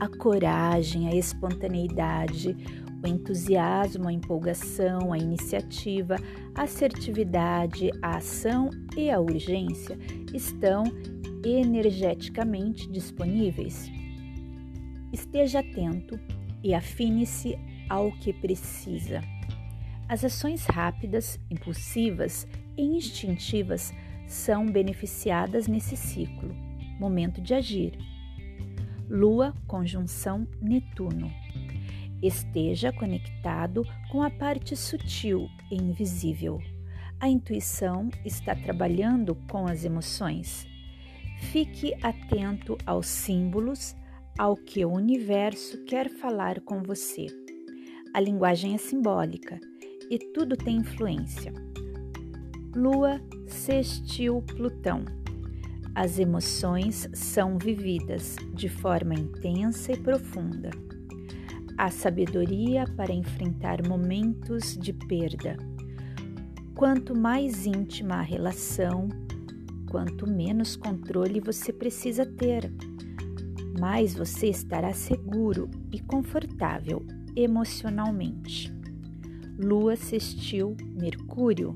a 0.00 0.08
coragem, 0.08 1.08
a 1.08 1.14
espontaneidade, 1.14 2.56
o 3.04 3.06
entusiasmo, 3.06 4.08
a 4.08 4.12
empolgação, 4.14 5.12
a 5.12 5.18
iniciativa, 5.18 6.16
a 6.54 6.62
assertividade, 6.62 7.90
a 8.00 8.16
ação 8.16 8.70
e 8.96 9.10
a 9.10 9.20
urgência 9.20 9.98
estão 10.32 10.84
energeticamente 11.44 12.90
disponíveis. 12.90 13.92
Esteja 15.12 15.58
atento 15.58 16.18
e 16.64 16.72
afine-se 16.72 17.58
ao 17.90 18.12
que 18.12 18.32
precisa. 18.32 19.20
As 20.08 20.24
ações 20.24 20.64
rápidas, 20.64 21.38
impulsivas 21.50 22.46
e 22.76 22.82
instintivas 22.82 23.92
são 24.26 24.64
beneficiadas 24.66 25.66
nesse 25.66 25.96
ciclo. 25.96 26.54
Momento 26.98 27.40
de 27.40 27.52
agir. 27.52 27.98
Lua 29.08 29.52
conjunção 29.66 30.46
Netuno. 30.62 31.30
Esteja 32.22 32.92
conectado 32.92 33.84
com 34.10 34.22
a 34.22 34.30
parte 34.30 34.76
sutil 34.76 35.48
e 35.70 35.76
invisível. 35.76 36.60
A 37.18 37.28
intuição 37.28 38.08
está 38.24 38.54
trabalhando 38.54 39.34
com 39.50 39.66
as 39.66 39.84
emoções. 39.84 40.66
Fique 41.38 41.94
atento 42.02 42.76
aos 42.86 43.06
símbolos, 43.06 43.96
ao 44.38 44.56
que 44.56 44.84
o 44.84 44.92
universo 44.92 45.84
quer 45.84 46.08
falar 46.08 46.60
com 46.60 46.82
você. 46.82 47.39
A 48.12 48.18
linguagem 48.18 48.74
é 48.74 48.76
simbólica 48.76 49.60
e 50.10 50.18
tudo 50.18 50.56
tem 50.56 50.78
influência. 50.78 51.54
Lua 52.74 53.20
sextil 53.46 54.42
Plutão. 54.42 55.04
As 55.94 56.18
emoções 56.18 57.08
são 57.12 57.56
vividas 57.56 58.34
de 58.52 58.68
forma 58.68 59.14
intensa 59.14 59.92
e 59.92 59.96
profunda. 59.96 60.70
Há 61.78 61.88
sabedoria 61.88 62.84
para 62.96 63.12
enfrentar 63.12 63.86
momentos 63.86 64.76
de 64.76 64.92
perda. 64.92 65.56
Quanto 66.74 67.16
mais 67.16 67.64
íntima 67.64 68.16
a 68.16 68.22
relação, 68.22 69.08
quanto 69.88 70.28
menos 70.28 70.74
controle 70.74 71.38
você 71.38 71.72
precisa 71.72 72.26
ter. 72.26 72.72
mais 73.78 74.14
você 74.14 74.48
estará 74.48 74.92
seguro 74.92 75.70
e 75.92 76.00
confortável 76.00 77.06
emocionalmente. 77.36 78.72
Lua 79.58 79.96
sextil 79.96 80.76
Mercúrio. 80.98 81.74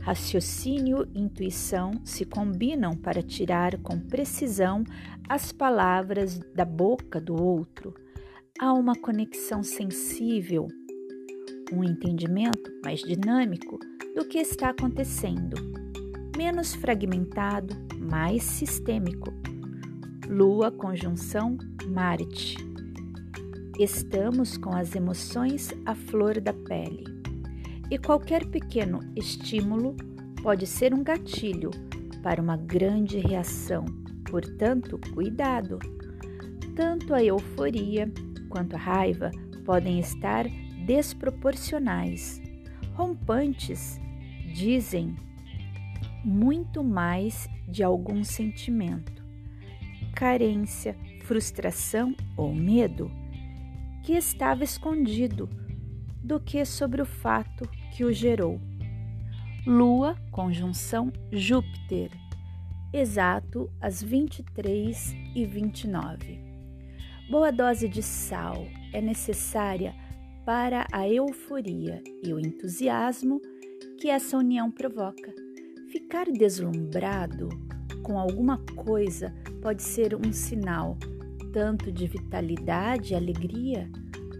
Raciocínio 0.00 1.08
e 1.14 1.20
intuição 1.20 1.92
se 2.04 2.24
combinam 2.24 2.94
para 2.94 3.22
tirar 3.22 3.78
com 3.78 3.98
precisão 3.98 4.84
as 5.28 5.52
palavras 5.52 6.38
da 6.54 6.64
boca 6.64 7.20
do 7.20 7.40
outro. 7.42 7.94
Há 8.58 8.72
uma 8.72 8.94
conexão 8.94 9.62
sensível, 9.62 10.68
um 11.72 11.82
entendimento 11.82 12.70
mais 12.84 13.00
dinâmico 13.00 13.78
do 14.14 14.24
que 14.26 14.38
está 14.38 14.70
acontecendo, 14.70 15.56
menos 16.36 16.74
fragmentado, 16.74 17.74
mais 17.98 18.42
sistêmico. 18.42 19.32
Lua 20.28 20.70
conjunção 20.70 21.56
Marte. 21.86 22.73
Estamos 23.78 24.56
com 24.56 24.72
as 24.72 24.94
emoções 24.94 25.70
à 25.84 25.96
flor 25.96 26.40
da 26.40 26.52
pele. 26.52 27.04
E 27.90 27.98
qualquer 27.98 28.46
pequeno 28.46 29.00
estímulo 29.16 29.96
pode 30.44 30.64
ser 30.64 30.94
um 30.94 31.02
gatilho 31.02 31.72
para 32.22 32.40
uma 32.40 32.56
grande 32.56 33.18
reação. 33.18 33.84
Portanto, 34.30 34.96
cuidado. 35.12 35.80
Tanto 36.76 37.12
a 37.12 37.24
euforia 37.24 38.08
quanto 38.48 38.76
a 38.76 38.78
raiva 38.78 39.32
podem 39.64 39.98
estar 39.98 40.46
desproporcionais. 40.86 42.40
Rompantes 42.92 44.00
dizem 44.54 45.16
muito 46.24 46.84
mais 46.84 47.48
de 47.66 47.82
algum 47.82 48.22
sentimento, 48.22 49.24
carência, 50.14 50.96
frustração 51.24 52.14
ou 52.36 52.54
medo 52.54 53.10
que 54.04 54.12
estava 54.12 54.62
escondido 54.62 55.48
do 56.22 56.38
que 56.38 56.64
sobre 56.66 57.00
o 57.00 57.06
fato 57.06 57.68
que 57.90 58.04
o 58.04 58.12
gerou. 58.12 58.60
Lua, 59.66 60.14
conjunção 60.30 61.10
Júpiter, 61.32 62.10
exato 62.92 63.70
às 63.80 64.02
23 64.02 65.14
e 65.34 65.46
29. 65.46 66.38
Boa 67.30 67.50
dose 67.50 67.88
de 67.88 68.02
sal 68.02 68.66
é 68.92 69.00
necessária 69.00 69.94
para 70.44 70.86
a 70.92 71.08
euforia 71.08 72.02
e 72.22 72.34
o 72.34 72.38
entusiasmo 72.38 73.40
que 73.98 74.10
essa 74.10 74.36
união 74.36 74.70
provoca. 74.70 75.32
Ficar 75.90 76.26
deslumbrado 76.30 77.48
com 78.02 78.18
alguma 78.18 78.58
coisa 78.76 79.34
pode 79.62 79.82
ser 79.82 80.14
um 80.14 80.30
sinal 80.30 80.98
tanto 81.54 81.92
de 81.92 82.08
vitalidade 82.08 83.12
e 83.12 83.16
alegria, 83.16 83.88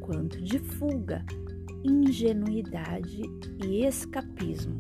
quanto 0.01 0.43
de 0.43 0.59
fuga, 0.59 1.25
ingenuidade 1.85 3.23
e 3.65 3.87
escapismo. 3.87 4.77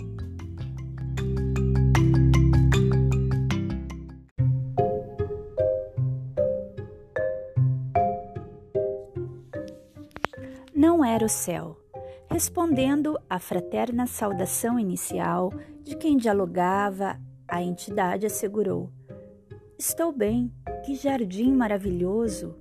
Não 10.74 11.04
era 11.04 11.24
o 11.24 11.28
céu. 11.28 11.78
Respondendo 12.28 13.16
à 13.30 13.38
fraterna 13.38 14.08
saudação 14.08 14.76
inicial 14.76 15.52
de 15.84 15.96
quem 15.96 16.16
dialogava, 16.16 17.16
a 17.46 17.62
entidade 17.62 18.26
assegurou: 18.26 18.90
Estou 19.78 20.10
bem, 20.10 20.52
que 20.84 20.94
jardim 20.94 21.50
maravilhoso! 21.50 22.54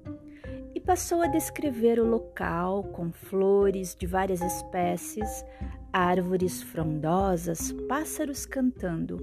E 0.74 0.80
passou 0.80 1.22
a 1.22 1.28
descrever 1.28 2.00
o 2.00 2.10
local 2.10 2.84
com 2.86 3.12
flores 3.12 3.96
de 3.96 4.08
várias 4.08 4.42
espécies, 4.42 5.46
árvores 5.92 6.64
frondosas, 6.64 7.72
pássaros 7.88 8.46
cantando. 8.46 9.18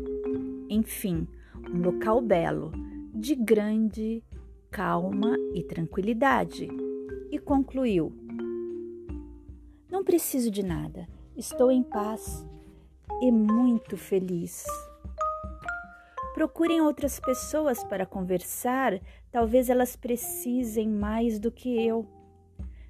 Enfim, 0.69 1.27
um 1.73 1.81
local 1.81 2.21
belo, 2.21 2.73
de 3.15 3.35
grande 3.35 4.23
calma 4.71 5.35
e 5.55 5.63
tranquilidade. 5.63 6.69
E 7.31 7.39
concluiu: 7.39 8.13
Não 9.91 10.05
preciso 10.05 10.51
de 10.51 10.63
nada, 10.63 11.09
estou 11.35 11.73
em 11.73 11.83
paz 11.83 12.47
e 13.23 13.33
muito 13.33 13.97
feliz. 13.97 14.65
Procurem 16.41 16.81
outras 16.81 17.21
pessoas 17.21 17.85
para 17.85 18.07
conversar, 18.07 18.99
talvez 19.31 19.69
elas 19.69 19.95
precisem 19.95 20.89
mais 20.89 21.39
do 21.39 21.53
que 21.53 21.87
eu. 21.87 22.07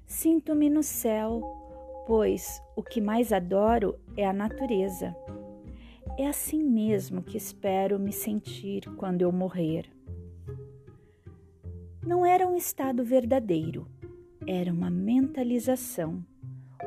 Sinto-me 0.05 0.69
no 0.69 0.81
céu, 0.81 1.41
pois 2.07 2.63
o 2.77 2.81
que 2.81 3.01
mais 3.01 3.33
adoro 3.33 3.99
é 4.15 4.25
a 4.25 4.31
natureza. 4.31 5.13
É 6.17 6.29
assim 6.29 6.63
mesmo 6.63 7.21
que 7.21 7.35
espero 7.35 7.99
me 7.99 8.13
sentir 8.13 8.85
quando 8.95 9.21
eu 9.21 9.33
morrer. 9.33 9.85
Não 12.07 12.25
era 12.25 12.47
um 12.47 12.55
estado 12.55 13.03
verdadeiro, 13.03 13.85
era 14.47 14.71
uma 14.71 14.89
mentalização, 14.89 16.25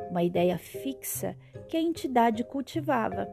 uma 0.09 0.23
ideia 0.23 0.57
fixa 0.57 1.37
que 1.69 1.77
a 1.77 1.81
entidade 1.81 2.43
cultivava 2.43 3.27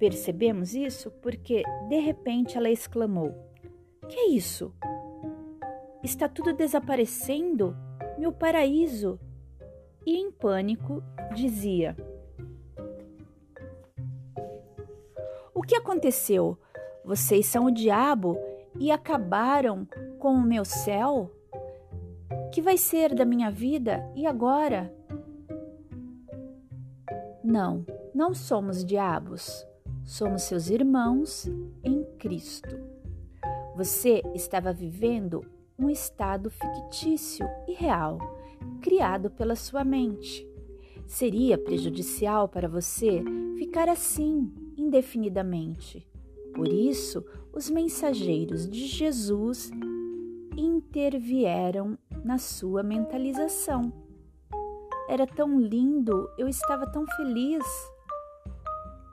Percebemos 0.00 0.74
isso 0.74 1.10
porque, 1.20 1.62
de 1.86 2.00
repente, 2.00 2.56
ela 2.56 2.70
exclamou: 2.70 3.34
Que 4.08 4.18
é 4.18 4.28
isso? 4.30 4.74
Está 6.02 6.26
tudo 6.26 6.54
desaparecendo? 6.54 7.76
Meu 8.16 8.32
paraíso! 8.32 9.20
E 10.06 10.16
em 10.16 10.32
pânico 10.32 11.02
dizia: 11.34 11.94
O 15.54 15.60
que 15.60 15.76
aconteceu? 15.76 16.58
Vocês 17.04 17.44
são 17.44 17.66
o 17.66 17.70
diabo 17.70 18.38
e 18.78 18.90
acabaram 18.90 19.86
com 20.18 20.32
o 20.32 20.42
meu 20.42 20.64
céu? 20.64 21.30
Que 22.50 22.62
vai 22.62 22.78
ser 22.78 23.14
da 23.14 23.26
minha 23.26 23.50
vida 23.50 24.10
e 24.16 24.26
agora? 24.26 24.90
Não, 27.44 27.84
não 28.14 28.32
somos 28.32 28.82
diabos. 28.82 29.68
Somos 30.10 30.42
seus 30.42 30.68
irmãos 30.68 31.46
em 31.84 32.02
Cristo. 32.18 32.76
Você 33.76 34.20
estava 34.34 34.72
vivendo 34.72 35.46
um 35.78 35.88
estado 35.88 36.50
fictício 36.50 37.46
e 37.68 37.74
real, 37.74 38.18
criado 38.82 39.30
pela 39.30 39.54
sua 39.54 39.84
mente. 39.84 40.44
Seria 41.06 41.56
prejudicial 41.56 42.48
para 42.48 42.68
você 42.68 43.22
ficar 43.56 43.88
assim 43.88 44.52
indefinidamente. 44.76 46.04
Por 46.56 46.66
isso, 46.66 47.24
os 47.52 47.70
mensageiros 47.70 48.68
de 48.68 48.88
Jesus 48.88 49.70
intervieram 50.56 51.96
na 52.24 52.36
sua 52.36 52.82
mentalização. 52.82 53.92
Era 55.08 55.24
tão 55.24 55.60
lindo, 55.60 56.28
eu 56.36 56.48
estava 56.48 56.84
tão 56.84 57.06
feliz. 57.06 57.64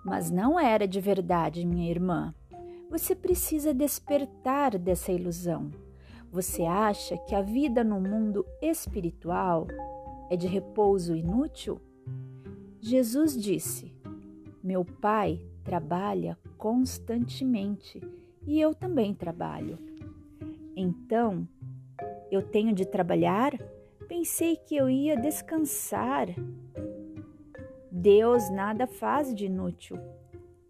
Mas 0.07 0.31
não 0.31 0.57
era 0.57 0.87
de 0.87 1.01
verdade, 1.01 1.65
minha 1.65 1.91
irmã. 1.91 2.33
Você 2.89 3.13
precisa 3.13 3.73
despertar 3.73 4.77
dessa 4.77 5.11
ilusão. 5.11 5.69
Você 6.31 6.63
acha 6.63 7.17
que 7.17 7.35
a 7.35 7.41
vida 7.41 7.83
no 7.83 7.99
mundo 7.99 8.45
espiritual 8.61 9.67
é 10.29 10.37
de 10.37 10.47
repouso 10.47 11.13
inútil? 11.13 11.81
Jesus 12.79 13.35
disse: 13.35 13.93
Meu 14.63 14.85
Pai 14.85 15.45
trabalha 15.61 16.37
constantemente 16.57 17.99
e 18.45 18.61
eu 18.61 18.73
também 18.73 19.13
trabalho. 19.13 19.77
Então, 20.73 21.45
eu 22.31 22.41
tenho 22.41 22.73
de 22.73 22.85
trabalhar? 22.85 23.51
Pensei 24.07 24.55
que 24.55 24.73
eu 24.73 24.89
ia 24.89 25.17
descansar. 25.17 26.29
Deus 27.99 28.47
nada 28.51 28.85
faz 28.85 29.33
de 29.33 29.47
inútil. 29.47 29.97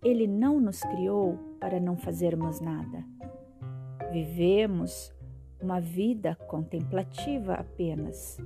Ele 0.02 0.26
não 0.26 0.62
nos 0.62 0.80
criou 0.80 1.38
para 1.60 1.78
não 1.78 1.98
fazermos 1.98 2.62
nada. 2.62 3.04
Vivemos 4.14 5.14
uma 5.62 5.82
vida 5.82 6.38
contemplativa 6.48 7.56
apenas. 7.56 8.38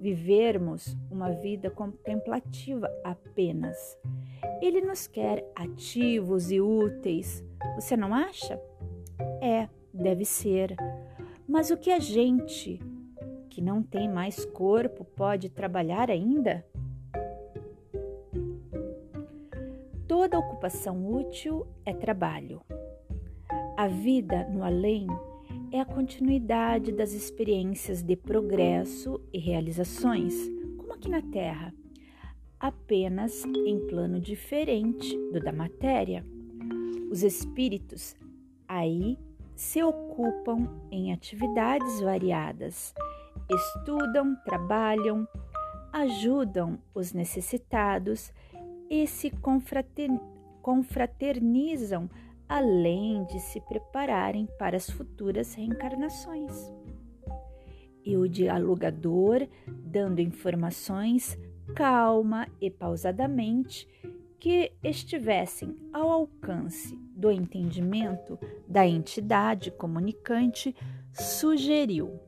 Vivermos 0.00 0.96
uma 1.10 1.30
vida 1.32 1.68
contemplativa 1.68 2.90
apenas. 3.04 3.98
Ele 4.62 4.80
nos 4.80 5.06
quer 5.06 5.46
ativos 5.54 6.50
e 6.50 6.58
úteis. 6.58 7.44
Você 7.74 7.98
não 7.98 8.14
acha? 8.14 8.58
É, 9.42 9.68
deve 9.92 10.24
ser. 10.24 10.74
Mas 11.46 11.70
o 11.70 11.76
que 11.76 11.90
a 11.90 11.98
gente, 11.98 12.80
que 13.50 13.60
não 13.60 13.82
tem 13.82 14.08
mais 14.08 14.46
corpo, 14.46 15.04
pode 15.04 15.50
trabalhar 15.50 16.10
ainda? 16.10 16.64
Toda 20.08 20.38
ocupação 20.38 21.10
útil 21.10 21.66
é 21.84 21.92
trabalho. 21.92 22.62
A 23.76 23.88
vida 23.88 24.48
no 24.48 24.62
além 24.62 25.08
é 25.72 25.80
a 25.80 25.84
continuidade 25.84 26.92
das 26.92 27.12
experiências 27.12 28.02
de 28.02 28.14
progresso 28.14 29.20
e 29.32 29.38
realizações, 29.38 30.32
como 30.78 30.92
aqui 30.94 31.08
na 31.08 31.20
Terra, 31.20 31.74
apenas 32.60 33.44
em 33.44 33.84
plano 33.88 34.20
diferente 34.20 35.16
do 35.32 35.40
da 35.40 35.52
matéria. 35.52 36.24
Os 37.10 37.24
espíritos 37.24 38.14
aí 38.68 39.18
se 39.56 39.82
ocupam 39.82 40.68
em 40.90 41.12
atividades 41.12 42.00
variadas, 42.00 42.94
estudam, 43.50 44.36
trabalham, 44.44 45.26
ajudam 45.92 46.78
os 46.94 47.12
necessitados 47.12 48.32
e 48.90 49.06
se 49.06 49.32
confraternizam 50.62 52.08
além 52.48 53.24
de 53.24 53.40
se 53.40 53.60
prepararem 53.60 54.48
para 54.58 54.76
as 54.76 54.88
futuras 54.88 55.54
reencarnações. 55.54 56.72
E 58.04 58.16
o 58.16 58.28
dialogador, 58.28 59.46
dando 59.66 60.20
informações 60.20 61.36
calma 61.74 62.46
e 62.60 62.70
pausadamente, 62.70 63.88
que 64.38 64.72
estivessem 64.84 65.76
ao 65.92 66.10
alcance 66.10 66.96
do 67.16 67.30
entendimento 67.32 68.38
da 68.68 68.86
entidade 68.86 69.70
comunicante, 69.70 70.74
sugeriu: 71.12 72.20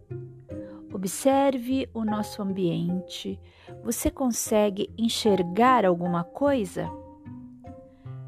Observe 0.93 1.89
o 1.93 2.05
nosso 2.05 2.41
ambiente. 2.41 3.39
Você 3.83 4.11
consegue 4.11 4.93
enxergar 4.97 5.85
alguma 5.85 6.25
coisa? 6.25 6.91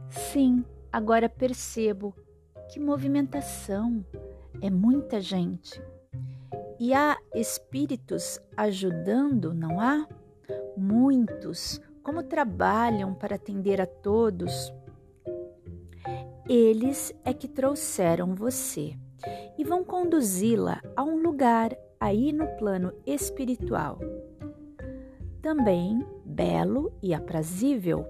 Sim, 0.08 0.64
agora 0.92 1.28
percebo 1.28 2.14
que 2.70 2.78
movimentação 2.78 4.04
é 4.60 4.70
muita 4.70 5.20
gente. 5.20 5.82
E 6.78 6.94
há 6.94 7.16
espíritos 7.34 8.40
ajudando, 8.56 9.52
não 9.54 9.80
há? 9.80 10.06
Muitos 10.76 11.80
como 12.02 12.22
trabalham 12.22 13.14
para 13.14 13.36
atender 13.36 13.80
a 13.80 13.86
todos. 13.86 14.72
Eles 16.48 17.14
é 17.24 17.32
que 17.32 17.46
trouxeram 17.46 18.34
você 18.34 18.98
e 19.58 19.64
vão 19.64 19.84
conduzi-la 19.84 20.80
a 20.96 21.04
um 21.04 21.22
lugar 21.22 21.76
aí 22.00 22.32
no 22.32 22.46
plano 22.56 22.92
espiritual. 23.06 24.00
Também 25.42 26.04
belo 26.24 26.92
e 27.02 27.12
aprazível, 27.14 28.06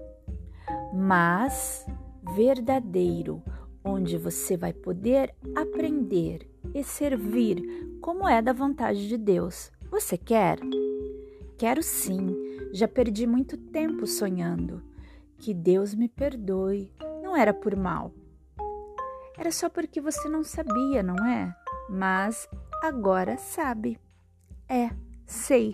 mas 0.93 1.85
verdadeiro, 2.33 3.43
onde 3.83 4.17
você 4.17 4.55
vai 4.55 4.71
poder 4.71 5.35
aprender 5.55 6.49
e 6.73 6.83
servir 6.83 7.97
como 7.99 8.27
é 8.27 8.41
da 8.41 8.53
vontade 8.53 9.07
de 9.07 9.17
Deus. 9.17 9.71
Você 9.89 10.17
quer? 10.17 10.57
Quero 11.57 11.83
sim 11.83 12.51
já 12.71 12.87
perdi 12.87 13.27
muito 13.27 13.57
tempo 13.57 14.07
sonhando. 14.07 14.81
Que 15.37 15.53
Deus 15.53 15.93
me 15.93 16.07
perdoe. 16.07 16.93
Não 17.21 17.35
era 17.35 17.53
por 17.53 17.75
mal. 17.75 18.13
Era 19.37 19.51
só 19.51 19.69
porque 19.69 19.99
você 19.99 20.29
não 20.29 20.43
sabia, 20.43 21.03
não 21.03 21.25
é? 21.25 21.53
Mas 21.89 22.47
agora 22.81 23.37
sabe. 23.37 23.99
É, 24.67 24.89
sei. 25.25 25.73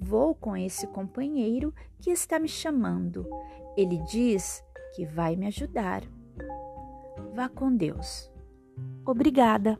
Vou 0.00 0.34
com 0.34 0.56
esse 0.56 0.86
companheiro 0.88 1.72
que 2.00 2.10
está 2.10 2.38
me 2.38 2.48
chamando. 2.48 3.28
Ele 3.76 3.98
diz 4.10 4.64
que 4.96 5.04
vai 5.04 5.36
me 5.36 5.46
ajudar. 5.46 6.02
Vá 7.34 7.48
com 7.48 7.74
Deus. 7.74 8.30
Obrigada. 9.06 9.78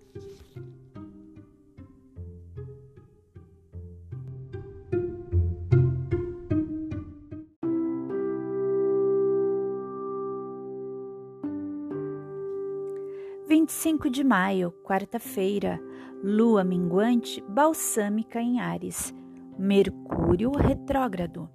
25 13.73 14.11
de 14.11 14.23
maio, 14.23 14.71
quarta-feira, 14.85 15.81
lua 16.23 16.63
minguante 16.63 17.43
balsâmica 17.49 18.39
em 18.39 18.61
Ares, 18.61 19.15
Mercúrio 19.59 20.53
retrógrado, 20.53 21.49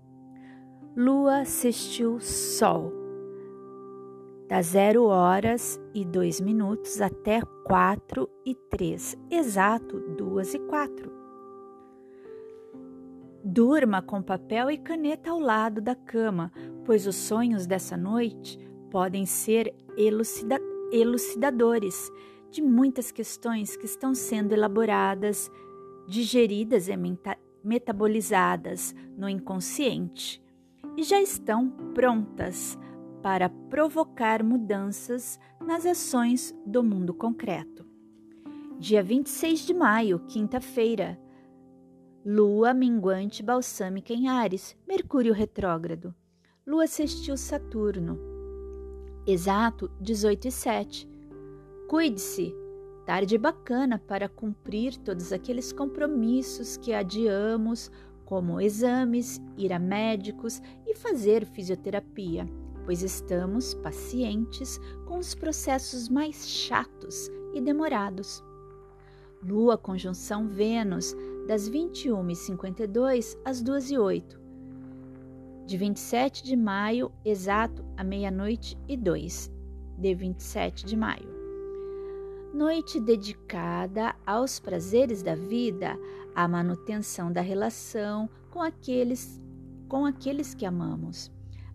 lua 0.96 1.46
sextil 1.46 2.20
Sol, 2.20 2.92
das 4.50 4.66
0 4.68 5.06
horas 5.06 5.80
e 5.94 6.04
2 6.04 6.42
minutos 6.42 7.00
até 7.02 7.40
4 7.66 8.28
e 8.44 8.56
3, 8.56 9.16
exato 9.30 10.00
2 10.18 10.56
e 10.56 10.60
4. 10.60 11.12
Durma 13.44 14.02
com 14.02 14.24
papel 14.24 14.72
e 14.72 14.78
caneta 14.78 15.30
ao 15.30 15.40
lado 15.40 15.80
da 15.80 15.96
cama, 15.96 16.52
pois 16.84 17.06
os 17.06 17.16
sonhos 17.16 17.68
dessa 17.68 17.96
noite 17.96 18.58
podem 18.90 19.26
ser 19.26 19.74
elucidados 19.96 20.77
elucidadores 20.91 22.12
de 22.50 22.62
muitas 22.62 23.12
questões 23.12 23.76
que 23.76 23.86
estão 23.86 24.15
sendo 24.15 24.54
elaboradas, 24.54 25.52
digeridas 26.08 26.88
e 26.88 26.93
metabolizadas 27.63 28.95
no 29.17 29.28
inconsciente 29.28 30.41
e 30.95 31.04
já 31.04 31.21
estão 31.21 31.69
prontas 31.93 32.78
para 33.21 33.50
provocar 33.50 34.43
mudanças 34.43 35.39
nas 35.65 35.85
ações 35.85 36.56
do 36.65 36.83
mundo 36.83 37.13
concreto. 37.13 37.85
Dia 38.79 39.04
26 39.04 39.65
de 39.65 39.73
maio, 39.73 40.19
quinta-feira. 40.27 41.19
Lua 42.25 42.73
minguante 42.73 43.42
balsâmica 43.44 44.13
em 44.13 44.29
Ares, 44.29 44.77
Mercúrio 44.88 45.33
retrógrado. 45.33 46.13
Lua 46.65 46.88
sextil 46.88 47.38
Saturno 47.38 48.37
Exato 49.28 49.92
18 50.00 50.48
e 50.48 50.52
7. 50.52 51.10
Cuide-se, 51.90 52.56
tarde 53.06 53.38
bacana 53.38 54.00
para 54.00 54.30
cumprir 54.30 54.98
todos 55.00 55.34
aqueles 55.34 55.73
compromissos 55.73 56.78
que 56.78 56.94
adiamos, 56.94 57.92
como 58.23 58.62
exames, 58.62 59.42
ir 59.58 59.73
a 59.73 59.80
médicos 59.80 60.62
e 60.86 60.96
fazer 60.96 61.46
fisioterapia, 61.46 62.48
pois 62.86 63.04
estamos 63.04 63.73
pacientes 63.73 64.80
com 65.06 65.17
os 65.17 65.36
processos 65.36 66.08
mais 66.08 66.48
chatos 66.48 67.30
e 67.54 67.60
demorados. 67.60 68.42
Lua 69.44 69.78
conjunção 69.78 70.48
Vênus, 70.48 71.13
das 71.50 71.69
21h52 71.69 73.38
às 73.44 73.62
2h08 73.62 74.46
de 75.68 75.76
27 75.76 76.46
de 76.46 76.56
maio, 76.56 77.12
exato 77.26 77.84
à 77.98 78.04
meia-noite 78.04 78.78
e 78.88 78.96
dois, 78.96 79.52
de 79.98 80.15
27 80.15 80.86
de 80.86 80.96
maio. 80.96 81.28
Noite 82.54 83.02
dedicada 83.02 84.15
aos 84.26 84.62
prazeres 84.62 85.22
da 85.22 85.36
vida, 85.36 86.00
à 86.34 86.48
manutenção 86.48 87.34
da 87.34 87.42
relação 87.42 88.30
com 88.50 88.62
aqueles, 88.62 89.42
com 89.90 90.06
aqueles 90.06 90.56
que 90.56 90.65
amamos, 90.65 91.30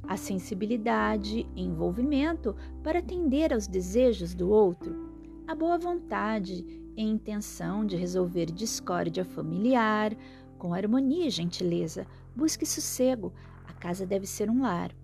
a 0.09 0.17
sensibilidade 0.17 1.47
e 1.55 1.63
envolvimento 1.63 2.57
para 2.83 3.01
atender 3.01 3.53
aos 3.53 3.67
desejos 3.67 4.35
do 4.35 4.49
outro, 4.49 5.13
a 5.47 5.55
boa 5.55 5.77
vontade 5.77 6.65
e 6.97 7.03
intenção 7.03 7.85
de 7.85 7.97
resolver 7.97 8.47
discórdia 8.47 9.23
familiar, 9.23 10.17
com 10.57 10.73
harmonia 10.73 11.27
e 11.27 11.31
gentileza, 11.31 12.07
busque 12.35 12.65
sossego, 12.65 13.35
casa 13.83 14.07
deve 14.07 14.29
ser 14.29 14.49
um 14.49 14.63
lar. 14.63 14.95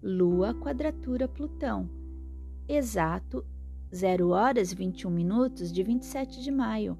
Lua 0.00 0.54
quadratura 0.54 1.26
Plutão. 1.26 1.90
Exato 2.68 3.44
0 3.92 4.28
horas 4.28 4.72
21 4.72 5.10
minutos 5.10 5.72
de 5.72 5.82
27 5.82 6.40
de 6.40 6.52
maio. 6.52 6.96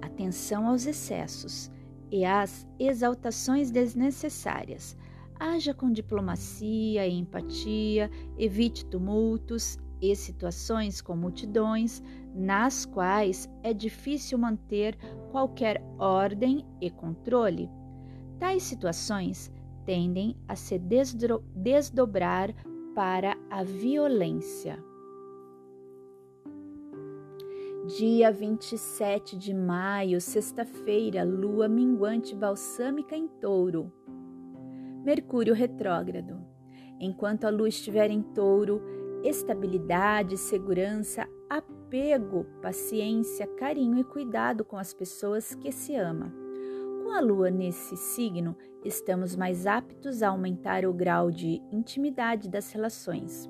Atenção 0.00 0.66
aos 0.66 0.86
excessos 0.86 1.70
e 2.10 2.24
às 2.24 2.66
exaltações 2.78 3.70
desnecessárias. 3.70 4.96
Haja 5.38 5.74
com 5.74 5.92
diplomacia 5.92 7.06
e 7.06 7.12
empatia, 7.12 8.10
evite 8.38 8.82
tumultos 8.86 9.78
e 10.00 10.16
situações 10.16 11.02
com 11.02 11.14
multidões 11.14 12.02
nas 12.34 12.86
quais 12.86 13.46
é 13.62 13.74
difícil 13.74 14.38
manter 14.38 14.96
qualquer 15.30 15.82
ordem 15.98 16.64
e 16.80 16.90
controle. 16.90 17.68
Tais 18.38 18.62
situações 18.62 19.50
tendem 19.86 20.36
a 20.48 20.56
se 20.56 20.78
desdobrar 20.78 22.52
para 22.94 23.36
a 23.48 23.62
violência. 23.62 24.82
Dia 27.96 28.32
27 28.32 29.38
de 29.38 29.54
maio, 29.54 30.20
sexta-feira, 30.20 31.22
lua 31.22 31.68
minguante 31.68 32.34
balsâmica 32.34 33.16
em 33.16 33.28
touro. 33.28 33.92
Mercúrio 35.04 35.54
retrógrado. 35.54 36.44
Enquanto 36.98 37.44
a 37.44 37.50
lua 37.50 37.68
estiver 37.68 38.10
em 38.10 38.22
touro, 38.22 38.82
estabilidade 39.22 40.36
segurança 40.36 41.28
apego, 41.48 42.44
paciência, 42.60 43.46
carinho 43.46 43.98
e 43.98 44.04
cuidado 44.04 44.64
com 44.64 44.76
as 44.76 44.92
pessoas 44.92 45.54
que 45.54 45.70
se 45.70 45.94
ama. 45.94 46.45
Com 47.06 47.12
a 47.12 47.20
lua 47.20 47.52
nesse 47.52 47.96
signo, 47.96 48.56
estamos 48.84 49.36
mais 49.36 49.64
aptos 49.64 50.24
a 50.24 50.28
aumentar 50.30 50.84
o 50.84 50.92
grau 50.92 51.30
de 51.30 51.62
intimidade 51.70 52.48
das 52.48 52.72
relações 52.72 53.48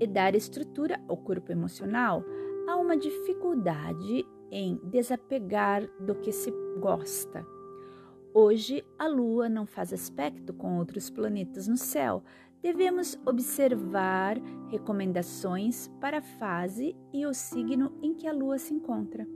e 0.00 0.06
dar 0.06 0.34
estrutura 0.34 0.98
ao 1.06 1.18
corpo 1.18 1.52
emocional. 1.52 2.24
Há 2.66 2.76
uma 2.76 2.96
dificuldade 2.96 4.24
em 4.50 4.80
desapegar 4.84 5.86
do 6.00 6.14
que 6.14 6.32
se 6.32 6.50
gosta. 6.80 7.46
Hoje, 8.32 8.82
a 8.98 9.06
Lua 9.06 9.46
não 9.46 9.66
faz 9.66 9.92
aspecto 9.92 10.54
com 10.54 10.78
outros 10.78 11.10
planetas 11.10 11.68
no 11.68 11.76
céu, 11.76 12.24
devemos 12.62 13.20
observar 13.26 14.38
recomendações 14.70 15.88
para 16.00 16.18
a 16.18 16.22
fase 16.22 16.96
e 17.12 17.26
o 17.26 17.34
signo 17.34 17.92
em 18.00 18.14
que 18.14 18.26
a 18.26 18.32
Lua 18.32 18.56
se 18.56 18.72
encontra. 18.72 19.26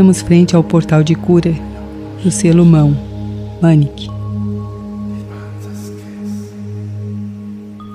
Estamos 0.00 0.22
frente 0.22 0.56
ao 0.56 0.64
portal 0.64 1.02
de 1.02 1.14
cura 1.14 1.54
do 2.24 2.30
selo 2.30 2.64
Mão, 2.64 2.96
Manic. 3.60 4.08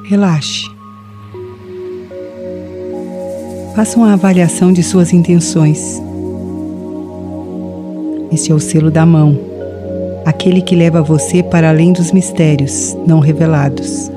Relaxe. 0.08 0.70
Faça 3.76 3.98
uma 3.98 4.14
avaliação 4.14 4.72
de 4.72 4.84
suas 4.84 5.14
intenções. 5.14 6.00
Este 8.32 8.52
é 8.52 8.54
o 8.54 8.60
selo 8.60 8.92
da 8.92 9.04
mão, 9.04 9.36
aquele 10.28 10.62
que 10.62 10.76
leva 10.76 11.02
você 11.02 11.42
para 11.42 11.70
além 11.70 11.92
dos 11.92 12.12
mistérios 12.12 12.96
não 13.08 13.18
revelados, 13.18 14.12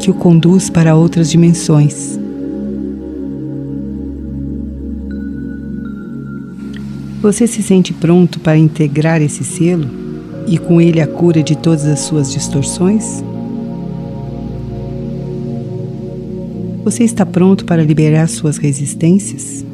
que 0.00 0.10
o 0.10 0.14
conduz 0.14 0.70
para 0.70 0.96
outras 0.96 1.30
dimensões 1.30 2.18
Você 7.20 7.48
se 7.48 7.64
sente 7.64 7.92
pronto 7.92 8.38
para 8.38 8.56
integrar 8.56 9.20
esse 9.20 9.42
selo 9.42 9.90
e 10.46 10.56
com 10.56 10.80
ele 10.80 11.00
a 11.00 11.06
cura 11.06 11.42
de 11.42 11.56
todas 11.56 11.84
as 11.84 11.98
suas 12.00 12.32
distorções? 12.32 13.24
Você 16.84 17.02
está 17.02 17.26
pronto 17.26 17.64
para 17.64 17.82
liberar 17.82 18.28
suas 18.28 18.56
resistências? 18.56 19.64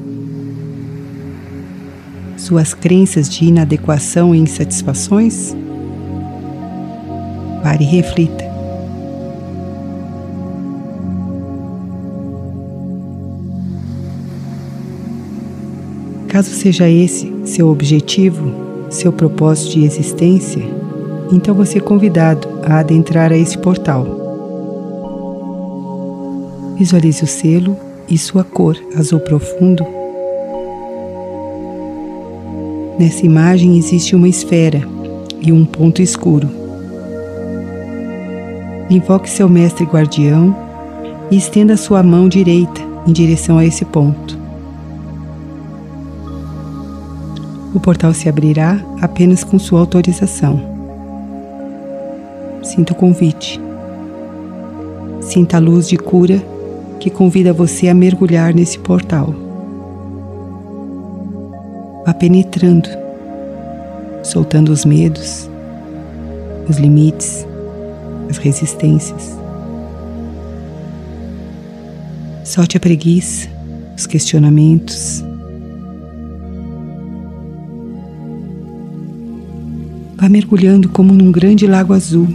Suas 2.39 2.73
crenças 2.73 3.29
de 3.29 3.45
inadequação 3.45 4.35
e 4.35 4.39
insatisfações? 4.39 5.55
Pare 7.63 7.85
e 7.85 7.87
reflita. 7.87 8.45
Caso 16.29 16.51
seja 16.51 16.89
esse 16.89 17.34
seu 17.45 17.69
objetivo, 17.69 18.51
seu 18.91 19.13
propósito 19.13 19.73
de 19.73 19.85
existência, 19.85 20.63
então 21.33 21.55
você 21.55 21.79
é 21.79 21.81
convidado 21.81 22.49
a 22.63 22.79
adentrar 22.79 23.33
a 23.33 23.37
esse 23.37 23.59
portal. 23.59 24.07
Visualize 26.77 27.23
o 27.23 27.27
selo 27.27 27.77
e 28.09 28.19
sua 28.19 28.45
cor 28.45 28.77
azul 28.97 29.21
profundo. 29.21 29.85
Nessa 32.99 33.25
imagem 33.27 33.77
existe 33.77 34.15
uma 34.15 34.29
esfera 34.29 34.83
e 35.41 35.53
um 35.53 35.65
ponto 35.65 36.01
escuro. 36.01 36.49
Invoque 38.89 39.29
seu 39.29 39.49
mestre 39.49 39.85
guardião 39.85 40.55
e 41.31 41.37
estenda 41.37 41.77
sua 41.77 42.03
mão 42.03 42.29
direita 42.29 42.81
em 43.07 43.13
direção 43.13 43.59
a 43.59 43.65
esse 43.65 43.85
ponto. 43.85 44.44
O 47.75 47.81
portal 47.81 48.15
se 48.15 48.29
abrirá 48.29 48.81
apenas 49.01 49.43
com 49.43 49.59
sua 49.59 49.81
autorização. 49.81 50.61
Sinta 52.63 52.93
o 52.93 52.97
convite. 52.97 53.61
Sinta 55.21 55.57
a 55.57 55.61
luz 55.61 55.89
de 55.89 55.97
cura 55.97 56.41
que 57.01 57.11
convida 57.11 57.53
você 57.53 57.89
a 57.89 57.95
mergulhar 57.95 58.55
nesse 58.55 58.79
portal. 58.79 59.35
Vá 62.07 62.15
penetrando, 62.15 62.89
soltando 64.23 64.71
os 64.71 64.85
medos, 64.85 65.51
os 66.69 66.77
limites, 66.77 67.45
as 68.31 68.39
resistências. 68.39 69.37
Solte 72.45 72.77
a 72.77 72.81
preguiça, 72.81 73.49
os 73.97 74.07
questionamentos 74.07 75.25
Vá 80.17 80.29
mergulhando 80.29 80.89
como 80.89 81.13
num 81.13 81.33
grande 81.33 81.67
lago 81.67 81.93
azul. 81.93 82.29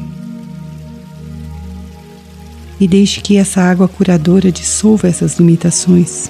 E 2.80 2.88
deixe 2.88 3.22
que 3.22 3.38
essa 3.38 3.62
água 3.62 3.88
curadora 3.88 4.52
dissolva 4.52 5.08
essas 5.08 5.38
limitações. 5.38 6.30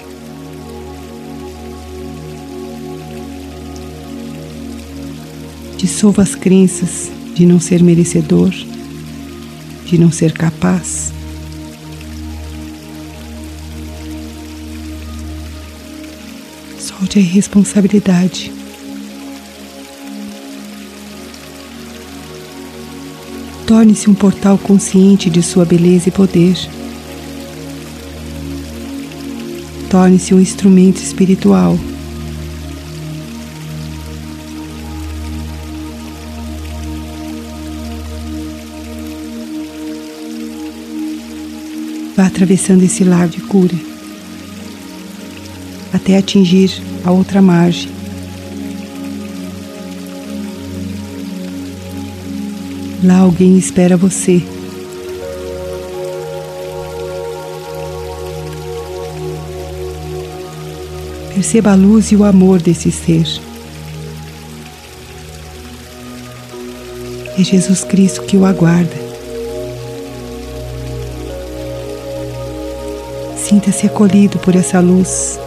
Dissolva 5.76 6.22
as 6.22 6.34
crenças 6.34 7.10
de 7.34 7.46
não 7.46 7.58
ser 7.58 7.82
merecedor, 7.82 8.50
de 9.86 9.98
não 9.98 10.10
ser 10.10 10.32
capaz. 10.32 11.12
Solte 16.78 17.18
a 17.18 17.22
irresponsabilidade. 17.22 18.59
Torne-se 23.70 24.10
um 24.10 24.14
portal 24.14 24.58
consciente 24.58 25.30
de 25.30 25.40
sua 25.44 25.64
beleza 25.64 26.08
e 26.08 26.10
poder. 26.10 26.56
Torne-se 29.88 30.34
um 30.34 30.40
instrumento 30.40 30.96
espiritual. 30.96 31.78
Vá 42.16 42.26
atravessando 42.26 42.82
esse 42.82 43.04
lago 43.04 43.30
de 43.30 43.40
cura 43.42 43.76
até 45.92 46.18
atingir 46.18 46.72
a 47.04 47.12
outra 47.12 47.40
margem. 47.40 47.99
Lá 53.02 53.20
alguém 53.20 53.56
espera 53.56 53.96
você. 53.96 54.42
Perceba 61.32 61.72
a 61.72 61.74
luz 61.74 62.12
e 62.12 62.16
o 62.16 62.24
amor 62.24 62.60
desse 62.60 62.92
ser. 62.92 63.24
É 67.38 67.42
Jesus 67.42 67.84
Cristo 67.84 68.20
que 68.22 68.36
o 68.36 68.44
aguarda. 68.44 68.94
Sinta-se 73.38 73.86
acolhido 73.86 74.38
por 74.40 74.54
essa 74.54 74.78
luz. 74.78 75.40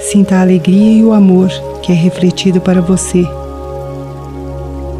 Sinta 0.00 0.36
a 0.36 0.42
alegria 0.42 1.00
e 1.00 1.04
o 1.04 1.12
amor 1.12 1.50
que 1.88 1.92
é 1.92 1.94
refletido 1.94 2.60
para 2.60 2.82
você 2.82 3.24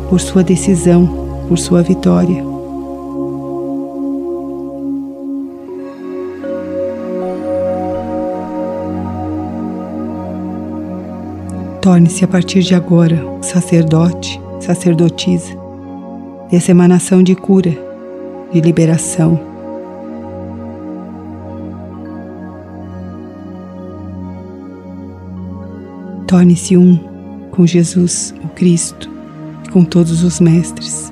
por 0.09 0.19
sua 0.19 0.43
decisão, 0.43 1.07
por 1.47 1.59
sua 1.59 1.83
vitória. 1.83 2.43
Torne-se 11.83 12.25
a 12.25 12.29
partir 12.29 12.63
de 12.63 12.75
agora 12.75 13.23
sacerdote, 13.43 14.41
sacerdotisa 14.59 15.55
dessa 16.51 16.71
emanação 16.71 17.23
de 17.23 17.35
cura, 17.35 17.77
de 18.51 18.63
liberação. 18.63 19.48
Torne-se 26.29 26.77
um 26.77 26.99
com 27.51 27.67
Jesus, 27.67 28.35
o 28.45 28.49
Cristo, 28.49 29.11
e 29.65 29.71
com 29.71 29.83
todos 29.83 30.23
os 30.23 30.41
mestres. 30.41 31.11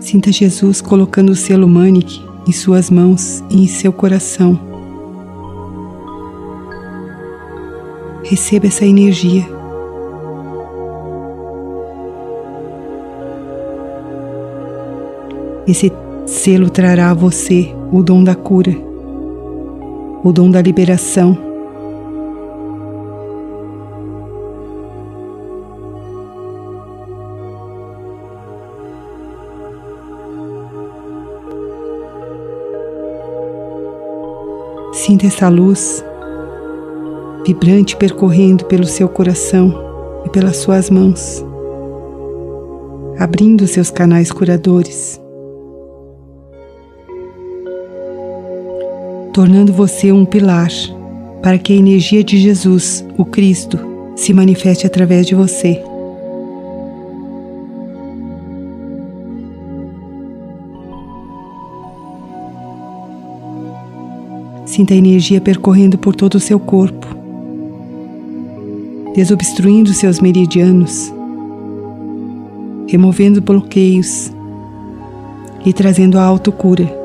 Sinta 0.00 0.32
Jesus 0.32 0.80
colocando 0.80 1.32
o 1.32 1.36
selo 1.36 1.68
Manic 1.68 2.22
em 2.48 2.52
suas 2.52 2.88
mãos 2.88 3.44
e 3.50 3.62
em 3.62 3.66
seu 3.66 3.92
coração. 3.92 4.58
Receba 8.24 8.66
essa 8.66 8.86
energia. 8.86 9.59
Esse 15.70 15.92
selo 16.26 16.68
trará 16.68 17.12
a 17.12 17.14
você 17.14 17.72
o 17.92 18.02
dom 18.02 18.24
da 18.24 18.34
cura, 18.34 18.72
o 20.24 20.32
dom 20.32 20.50
da 20.50 20.60
liberação. 20.60 21.38
Sinta 34.92 35.28
essa 35.28 35.48
luz 35.48 36.04
vibrante 37.46 37.94
percorrendo 37.94 38.64
pelo 38.64 38.86
seu 38.86 39.08
coração 39.08 39.72
e 40.26 40.30
pelas 40.30 40.56
suas 40.56 40.90
mãos, 40.90 41.46
abrindo 43.16 43.68
seus 43.68 43.88
canais 43.88 44.32
curadores, 44.32 45.19
tornando 49.32 49.72
você 49.72 50.10
um 50.10 50.24
pilar 50.24 50.70
para 51.42 51.58
que 51.58 51.72
a 51.72 51.76
energia 51.76 52.22
de 52.22 52.38
Jesus, 52.38 53.04
o 53.16 53.24
Cristo, 53.24 53.78
se 54.16 54.34
manifeste 54.34 54.86
através 54.86 55.26
de 55.26 55.34
você. 55.34 55.82
Sinta 64.66 64.94
a 64.94 64.96
energia 64.96 65.40
percorrendo 65.40 65.98
por 65.98 66.14
todo 66.14 66.34
o 66.34 66.40
seu 66.40 66.60
corpo, 66.60 67.06
desobstruindo 69.14 69.92
seus 69.92 70.20
meridianos, 70.20 71.12
removendo 72.86 73.40
bloqueios 73.40 74.30
e 75.64 75.72
trazendo 75.72 76.18
a 76.18 76.22
autocura. 76.22 76.99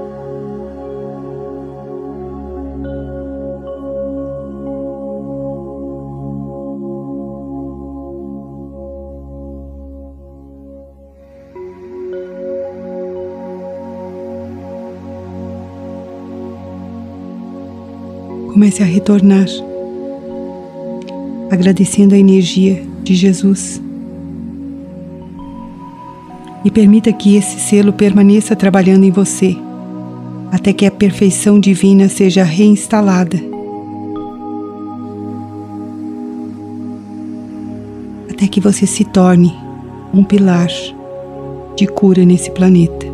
Comece 18.55 18.81
a 18.81 18.85
retornar, 18.85 19.47
agradecendo 21.51 22.15
a 22.15 22.17
energia 22.17 22.81
de 23.03 23.13
Jesus. 23.13 23.81
E 26.63 26.71
permita 26.71 27.11
que 27.11 27.35
esse 27.35 27.59
selo 27.59 27.91
permaneça 27.91 28.55
trabalhando 28.55 29.03
em 29.03 29.11
você, 29.11 29.57
até 30.53 30.71
que 30.71 30.85
a 30.85 30.91
perfeição 30.91 31.59
divina 31.59 32.07
seja 32.07 32.45
reinstalada. 32.45 33.37
Até 38.31 38.47
que 38.47 38.61
você 38.61 38.87
se 38.87 39.03
torne 39.03 39.53
um 40.13 40.23
pilar 40.23 40.69
de 41.75 41.87
cura 41.87 42.23
nesse 42.23 42.49
planeta. 42.51 43.04